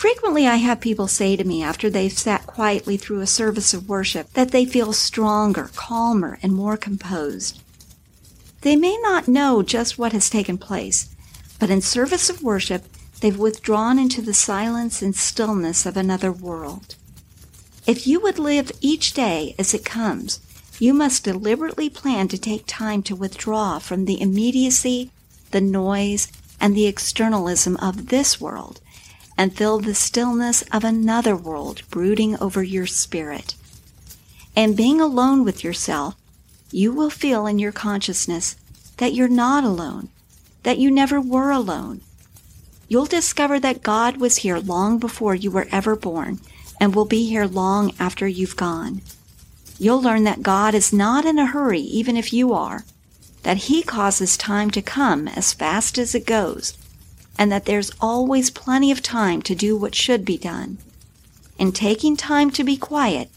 Frequently, 0.00 0.46
I 0.46 0.56
have 0.56 0.80
people 0.80 1.08
say 1.08 1.36
to 1.36 1.44
me 1.44 1.62
after 1.62 1.90
they've 1.90 2.10
sat 2.10 2.46
quietly 2.46 2.96
through 2.96 3.20
a 3.20 3.26
service 3.26 3.74
of 3.74 3.86
worship 3.86 4.32
that 4.32 4.50
they 4.50 4.64
feel 4.64 4.94
stronger, 4.94 5.70
calmer, 5.76 6.38
and 6.42 6.54
more 6.54 6.78
composed. 6.78 7.60
They 8.62 8.76
may 8.76 8.96
not 9.02 9.28
know 9.28 9.62
just 9.62 9.98
what 9.98 10.14
has 10.14 10.30
taken 10.30 10.56
place, 10.56 11.14
but 11.58 11.68
in 11.68 11.82
service 11.82 12.30
of 12.30 12.42
worship, 12.42 12.86
they've 13.20 13.38
withdrawn 13.38 13.98
into 13.98 14.22
the 14.22 14.32
silence 14.32 15.02
and 15.02 15.14
stillness 15.14 15.84
of 15.84 15.98
another 15.98 16.32
world. 16.32 16.94
If 17.86 18.06
you 18.06 18.20
would 18.20 18.38
live 18.38 18.72
each 18.80 19.12
day 19.12 19.54
as 19.58 19.74
it 19.74 19.84
comes, 19.84 20.40
you 20.78 20.94
must 20.94 21.24
deliberately 21.24 21.90
plan 21.90 22.26
to 22.28 22.38
take 22.38 22.64
time 22.66 23.02
to 23.02 23.14
withdraw 23.14 23.78
from 23.78 24.06
the 24.06 24.18
immediacy, 24.22 25.10
the 25.50 25.60
noise, 25.60 26.28
and 26.58 26.74
the 26.74 26.86
externalism 26.86 27.76
of 27.82 28.06
this 28.06 28.40
world 28.40 28.80
and 29.40 29.56
fill 29.56 29.78
the 29.78 29.94
stillness 29.94 30.60
of 30.70 30.84
another 30.84 31.34
world 31.34 31.80
brooding 31.88 32.38
over 32.42 32.62
your 32.62 32.86
spirit. 32.86 33.54
And 34.54 34.76
being 34.76 35.00
alone 35.00 35.44
with 35.44 35.64
yourself, 35.64 36.14
you 36.70 36.92
will 36.92 37.08
feel 37.08 37.46
in 37.46 37.58
your 37.58 37.72
consciousness 37.72 38.56
that 38.98 39.14
you're 39.14 39.28
not 39.28 39.64
alone, 39.64 40.10
that 40.62 40.76
you 40.76 40.90
never 40.90 41.18
were 41.18 41.50
alone. 41.50 42.02
You'll 42.86 43.06
discover 43.06 43.58
that 43.60 43.82
God 43.82 44.18
was 44.18 44.36
here 44.36 44.58
long 44.58 44.98
before 44.98 45.34
you 45.34 45.50
were 45.50 45.68
ever 45.72 45.96
born 45.96 46.40
and 46.78 46.94
will 46.94 47.06
be 47.06 47.26
here 47.26 47.46
long 47.46 47.94
after 47.98 48.28
you've 48.28 48.56
gone. 48.56 49.00
You'll 49.78 50.02
learn 50.02 50.24
that 50.24 50.42
God 50.42 50.74
is 50.74 50.92
not 50.92 51.24
in 51.24 51.38
a 51.38 51.46
hurry, 51.46 51.80
even 51.80 52.18
if 52.18 52.30
you 52.30 52.52
are, 52.52 52.84
that 53.44 53.56
He 53.56 53.82
causes 53.82 54.36
time 54.36 54.70
to 54.72 54.82
come 54.82 55.28
as 55.28 55.54
fast 55.54 55.96
as 55.96 56.14
it 56.14 56.26
goes, 56.26 56.76
and 57.38 57.50
that 57.50 57.64
there's 57.64 57.92
always 58.00 58.50
plenty 58.50 58.90
of 58.90 59.02
time 59.02 59.42
to 59.42 59.54
do 59.54 59.76
what 59.76 59.94
should 59.94 60.24
be 60.24 60.36
done. 60.36 60.78
In 61.58 61.72
taking 61.72 62.16
time 62.16 62.50
to 62.52 62.64
be 62.64 62.76
quiet, 62.76 63.30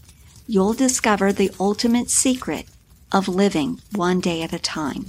you'll 0.46 0.74
discover 0.74 1.32
the 1.32 1.50
ultimate 1.58 2.10
secret 2.10 2.66
of 3.12 3.28
living 3.28 3.80
one 3.92 4.20
day 4.20 4.42
at 4.42 4.52
a 4.52 4.58
time. 4.58 5.06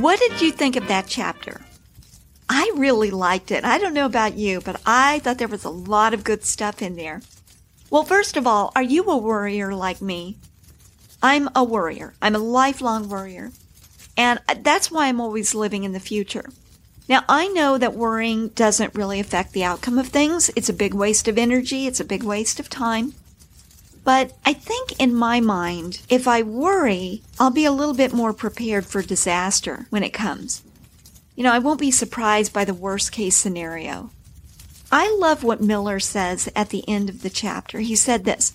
What 0.00 0.18
did 0.18 0.40
you 0.40 0.50
think 0.50 0.76
of 0.76 0.88
that 0.88 1.06
chapter? 1.06 1.60
I 2.62 2.70
really 2.74 3.10
liked 3.10 3.50
it. 3.52 3.64
I 3.64 3.78
don't 3.78 3.94
know 3.94 4.04
about 4.04 4.34
you, 4.34 4.60
but 4.60 4.82
I 4.84 5.20
thought 5.20 5.38
there 5.38 5.48
was 5.48 5.64
a 5.64 5.70
lot 5.70 6.12
of 6.12 6.24
good 6.24 6.44
stuff 6.44 6.82
in 6.82 6.94
there. 6.94 7.22
Well, 7.88 8.04
first 8.04 8.36
of 8.36 8.46
all, 8.46 8.70
are 8.76 8.82
you 8.82 9.04
a 9.04 9.16
worrier 9.16 9.74
like 9.74 10.02
me? 10.02 10.36
I'm 11.22 11.48
a 11.56 11.64
worrier. 11.64 12.12
I'm 12.20 12.34
a 12.34 12.38
lifelong 12.38 13.08
worrier. 13.08 13.52
And 14.14 14.40
that's 14.58 14.90
why 14.90 15.06
I'm 15.06 15.22
always 15.22 15.54
living 15.54 15.84
in 15.84 15.92
the 15.92 16.00
future. 16.00 16.50
Now, 17.08 17.24
I 17.30 17.48
know 17.48 17.78
that 17.78 17.94
worrying 17.94 18.48
doesn't 18.48 18.94
really 18.94 19.20
affect 19.20 19.54
the 19.54 19.64
outcome 19.64 19.98
of 19.98 20.08
things. 20.08 20.50
It's 20.54 20.68
a 20.68 20.74
big 20.74 20.92
waste 20.92 21.28
of 21.28 21.38
energy. 21.38 21.86
It's 21.86 22.00
a 22.00 22.04
big 22.04 22.22
waste 22.22 22.60
of 22.60 22.68
time. 22.68 23.14
But 24.04 24.34
I 24.44 24.52
think 24.52 25.00
in 25.00 25.14
my 25.14 25.40
mind, 25.40 26.02
if 26.10 26.28
I 26.28 26.42
worry, 26.42 27.22
I'll 27.38 27.50
be 27.50 27.64
a 27.64 27.72
little 27.72 27.94
bit 27.94 28.12
more 28.12 28.34
prepared 28.34 28.84
for 28.84 29.00
disaster 29.00 29.86
when 29.88 30.02
it 30.02 30.10
comes. 30.10 30.62
You 31.40 31.44
know, 31.44 31.54
I 31.54 31.58
won't 31.58 31.80
be 31.80 31.90
surprised 31.90 32.52
by 32.52 32.66
the 32.66 32.74
worst 32.74 33.12
case 33.12 33.34
scenario. 33.34 34.10
I 34.92 35.16
love 35.18 35.42
what 35.42 35.62
Miller 35.62 35.98
says 35.98 36.50
at 36.54 36.68
the 36.68 36.86
end 36.86 37.08
of 37.08 37.22
the 37.22 37.30
chapter. 37.30 37.78
He 37.78 37.96
said 37.96 38.26
this 38.26 38.52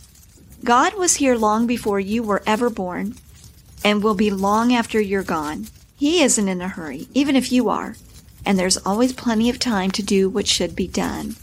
God 0.64 0.94
was 0.94 1.16
here 1.16 1.36
long 1.36 1.66
before 1.66 2.00
you 2.00 2.22
were 2.22 2.44
ever 2.46 2.70
born 2.70 3.16
and 3.84 4.04
will 4.04 4.14
be 4.14 4.30
long 4.30 4.72
after 4.72 5.02
you're 5.02 5.24
gone. 5.24 5.66
He 5.96 6.22
isn't 6.22 6.48
in 6.48 6.62
a 6.62 6.68
hurry, 6.68 7.08
even 7.16 7.36
if 7.36 7.52
you 7.52 7.70
are, 7.70 7.96
and 8.46 8.60
there's 8.60 8.78
always 8.78 9.14
plenty 9.14 9.50
of 9.50 9.58
time 9.58 9.90
to 9.90 10.04
do 10.04 10.30
what 10.30 10.46
should 10.46 10.76
be 10.76 10.88
done. 10.88 11.38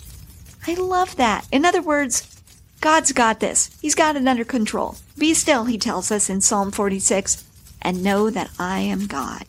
I 0.69 0.75
love 0.75 1.17
that. 1.17 1.49
In 1.51 1.65
other 1.65 1.83
words, 1.83 2.41
God's 2.81 3.11
got 3.11 3.41
this. 3.41 3.77
He's 3.83 3.97
got 3.97 4.15
it 4.15 4.29
under 4.29 4.45
control. 4.45 4.95
Be 5.19 5.35
still, 5.35 5.65
he 5.65 5.77
tells 5.77 6.13
us 6.13 6.31
in 6.31 6.41
Psalm 6.41 6.71
46, 6.71 7.43
and 7.83 8.05
know 8.05 8.31
that 8.31 8.53
I 8.61 8.79
am 8.79 9.09
God. 9.09 9.47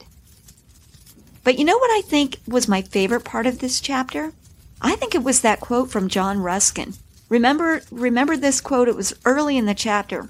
But 1.43 1.59
you 1.59 1.65
know 1.65 1.77
what 1.77 1.91
I 1.91 2.01
think 2.01 2.39
was 2.47 2.67
my 2.67 2.81
favorite 2.81 3.25
part 3.25 3.45
of 3.45 3.59
this 3.59 3.81
chapter? 3.81 4.33
I 4.81 4.95
think 4.95 5.13
it 5.13 5.23
was 5.23 5.41
that 5.41 5.59
quote 5.59 5.91
from 5.91 6.07
John 6.09 6.39
Ruskin. 6.39 6.93
Remember, 7.29 7.81
remember 7.91 8.37
this 8.37 8.61
quote? 8.61 8.87
It 8.87 8.95
was 8.95 9.13
early 9.25 9.57
in 9.57 9.65
the 9.65 9.73
chapter. 9.73 10.29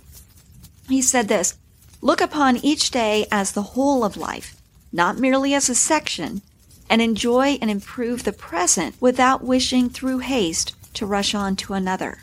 He 0.87 1.01
said 1.01 1.27
this, 1.27 1.55
look 2.01 2.21
upon 2.21 2.57
each 2.57 2.91
day 2.91 3.25
as 3.31 3.51
the 3.51 3.61
whole 3.61 4.03
of 4.03 4.17
life, 4.17 4.55
not 4.91 5.17
merely 5.17 5.53
as 5.53 5.69
a 5.69 5.75
section, 5.75 6.41
and 6.89 7.01
enjoy 7.01 7.57
and 7.61 7.69
improve 7.69 8.23
the 8.23 8.33
present 8.33 8.95
without 8.99 9.43
wishing 9.43 9.89
through 9.89 10.19
haste 10.19 10.75
to 10.95 11.05
rush 11.05 11.33
on 11.33 11.55
to 11.55 11.73
another. 11.73 12.19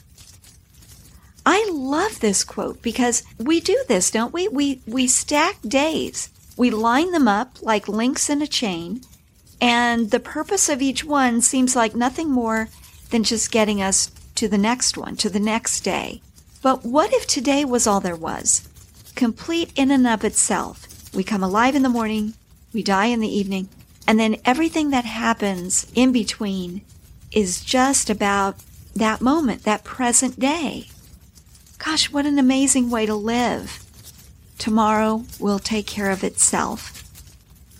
I 1.44 1.68
love 1.72 2.20
this 2.20 2.44
quote 2.44 2.82
because 2.82 3.22
we 3.38 3.60
do 3.60 3.82
this, 3.88 4.10
don't 4.10 4.32
we? 4.32 4.48
We, 4.48 4.82
we 4.86 5.06
stack 5.06 5.56
days. 5.62 6.28
We 6.60 6.68
line 6.68 7.12
them 7.12 7.26
up 7.26 7.62
like 7.62 7.88
links 7.88 8.28
in 8.28 8.42
a 8.42 8.46
chain, 8.46 9.00
and 9.62 10.10
the 10.10 10.20
purpose 10.20 10.68
of 10.68 10.82
each 10.82 11.02
one 11.06 11.40
seems 11.40 11.74
like 11.74 11.94
nothing 11.94 12.28
more 12.28 12.68
than 13.08 13.24
just 13.24 13.50
getting 13.50 13.80
us 13.80 14.10
to 14.34 14.46
the 14.46 14.58
next 14.58 14.98
one, 14.98 15.16
to 15.16 15.30
the 15.30 15.40
next 15.40 15.80
day. 15.80 16.20
But 16.60 16.84
what 16.84 17.14
if 17.14 17.26
today 17.26 17.64
was 17.64 17.86
all 17.86 18.00
there 18.00 18.14
was? 18.14 18.68
Complete 19.14 19.72
in 19.74 19.90
and 19.90 20.06
of 20.06 20.22
itself. 20.22 20.86
We 21.14 21.24
come 21.24 21.42
alive 21.42 21.74
in 21.74 21.82
the 21.82 21.88
morning, 21.88 22.34
we 22.74 22.82
die 22.82 23.06
in 23.06 23.20
the 23.20 23.34
evening, 23.34 23.70
and 24.06 24.20
then 24.20 24.36
everything 24.44 24.90
that 24.90 25.06
happens 25.06 25.90
in 25.94 26.12
between 26.12 26.82
is 27.32 27.64
just 27.64 28.10
about 28.10 28.56
that 28.94 29.22
moment, 29.22 29.62
that 29.62 29.82
present 29.82 30.38
day. 30.38 30.88
Gosh, 31.78 32.12
what 32.12 32.26
an 32.26 32.38
amazing 32.38 32.90
way 32.90 33.06
to 33.06 33.14
live. 33.14 33.86
Tomorrow 34.60 35.24
will 35.40 35.58
take 35.58 35.86
care 35.86 36.10
of 36.10 36.22
itself. 36.22 37.02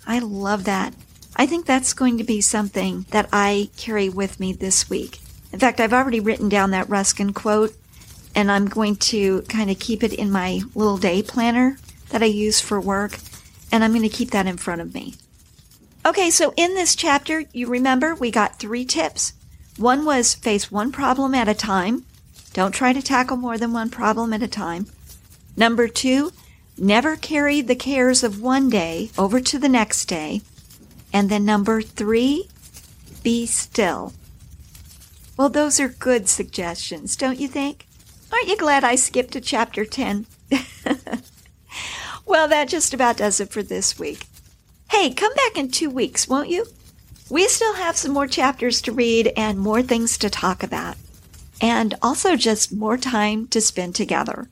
I 0.07 0.17
love 0.17 0.63
that. 0.63 0.95
I 1.35 1.45
think 1.45 1.67
that's 1.67 1.93
going 1.93 2.17
to 2.17 2.23
be 2.23 2.41
something 2.41 3.05
that 3.11 3.29
I 3.31 3.69
carry 3.77 4.09
with 4.09 4.39
me 4.39 4.51
this 4.51 4.89
week. 4.89 5.19
In 5.53 5.59
fact, 5.59 5.79
I've 5.79 5.93
already 5.93 6.19
written 6.19 6.49
down 6.49 6.71
that 6.71 6.89
Ruskin 6.89 7.33
quote, 7.33 7.75
and 8.33 8.51
I'm 8.51 8.65
going 8.65 8.95
to 8.95 9.43
kind 9.43 9.69
of 9.69 9.77
keep 9.77 10.01
it 10.01 10.11
in 10.11 10.31
my 10.31 10.61
little 10.73 10.97
day 10.97 11.21
planner 11.21 11.77
that 12.09 12.23
I 12.23 12.25
use 12.25 12.59
for 12.59 12.81
work, 12.81 13.19
and 13.71 13.83
I'm 13.83 13.91
going 13.91 14.01
to 14.01 14.09
keep 14.09 14.31
that 14.31 14.47
in 14.47 14.57
front 14.57 14.81
of 14.81 14.91
me. 14.91 15.13
Okay, 16.03 16.31
so 16.31 16.51
in 16.57 16.73
this 16.73 16.95
chapter, 16.95 17.43
you 17.53 17.67
remember 17.67 18.15
we 18.15 18.31
got 18.31 18.57
three 18.57 18.85
tips. 18.85 19.33
One 19.77 20.03
was 20.03 20.33
face 20.33 20.71
one 20.71 20.91
problem 20.91 21.35
at 21.35 21.47
a 21.47 21.53
time. 21.53 22.05
Don't 22.53 22.73
try 22.73 22.91
to 22.91 23.03
tackle 23.03 23.37
more 23.37 23.59
than 23.59 23.71
one 23.71 23.91
problem 23.91 24.33
at 24.33 24.41
a 24.41 24.47
time. 24.47 24.87
Number 25.55 25.87
two, 25.87 26.31
never 26.81 27.15
carry 27.15 27.61
the 27.61 27.75
cares 27.75 28.23
of 28.23 28.41
one 28.41 28.69
day 28.69 29.11
over 29.17 29.39
to 29.39 29.59
the 29.59 29.69
next 29.69 30.05
day. 30.05 30.41
And 31.13 31.29
then 31.29 31.45
number 31.45 31.81
three, 31.81 32.49
be 33.23 33.45
still. 33.45 34.13
Well, 35.37 35.49
those 35.49 35.79
are 35.79 35.89
good 35.89 36.27
suggestions, 36.27 37.15
don't 37.15 37.39
you 37.39 37.47
think? 37.47 37.87
Aren't 38.31 38.47
you 38.47 38.57
glad 38.57 38.83
I 38.83 38.95
skipped 38.95 39.33
to 39.33 39.41
chapter 39.41 39.85
10? 39.85 40.25
well, 42.25 42.47
that 42.47 42.67
just 42.67 42.93
about 42.93 43.17
does 43.17 43.39
it 43.39 43.51
for 43.51 43.61
this 43.61 43.99
week. 43.99 44.25
Hey, 44.89 45.13
come 45.13 45.33
back 45.35 45.57
in 45.57 45.69
two 45.69 45.89
weeks, 45.89 46.27
won't 46.27 46.49
you? 46.49 46.65
We 47.29 47.47
still 47.47 47.75
have 47.75 47.95
some 47.95 48.11
more 48.11 48.27
chapters 48.27 48.81
to 48.81 48.91
read 48.91 49.31
and 49.37 49.59
more 49.59 49.81
things 49.81 50.17
to 50.17 50.29
talk 50.29 50.63
about. 50.63 50.97
And 51.61 51.95
also 52.01 52.35
just 52.35 52.73
more 52.73 52.97
time 52.97 53.47
to 53.49 53.61
spend 53.61 53.95
together. 53.95 54.49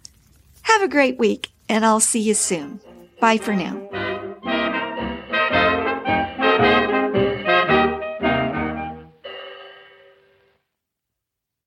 Have 0.63 0.81
a 0.81 0.87
great 0.87 1.17
week, 1.17 1.49
and 1.69 1.85
I'll 1.85 1.99
see 1.99 2.19
you 2.19 2.33
soon. 2.33 2.81
Bye 3.19 3.37
for 3.37 3.55
now. 3.55 4.08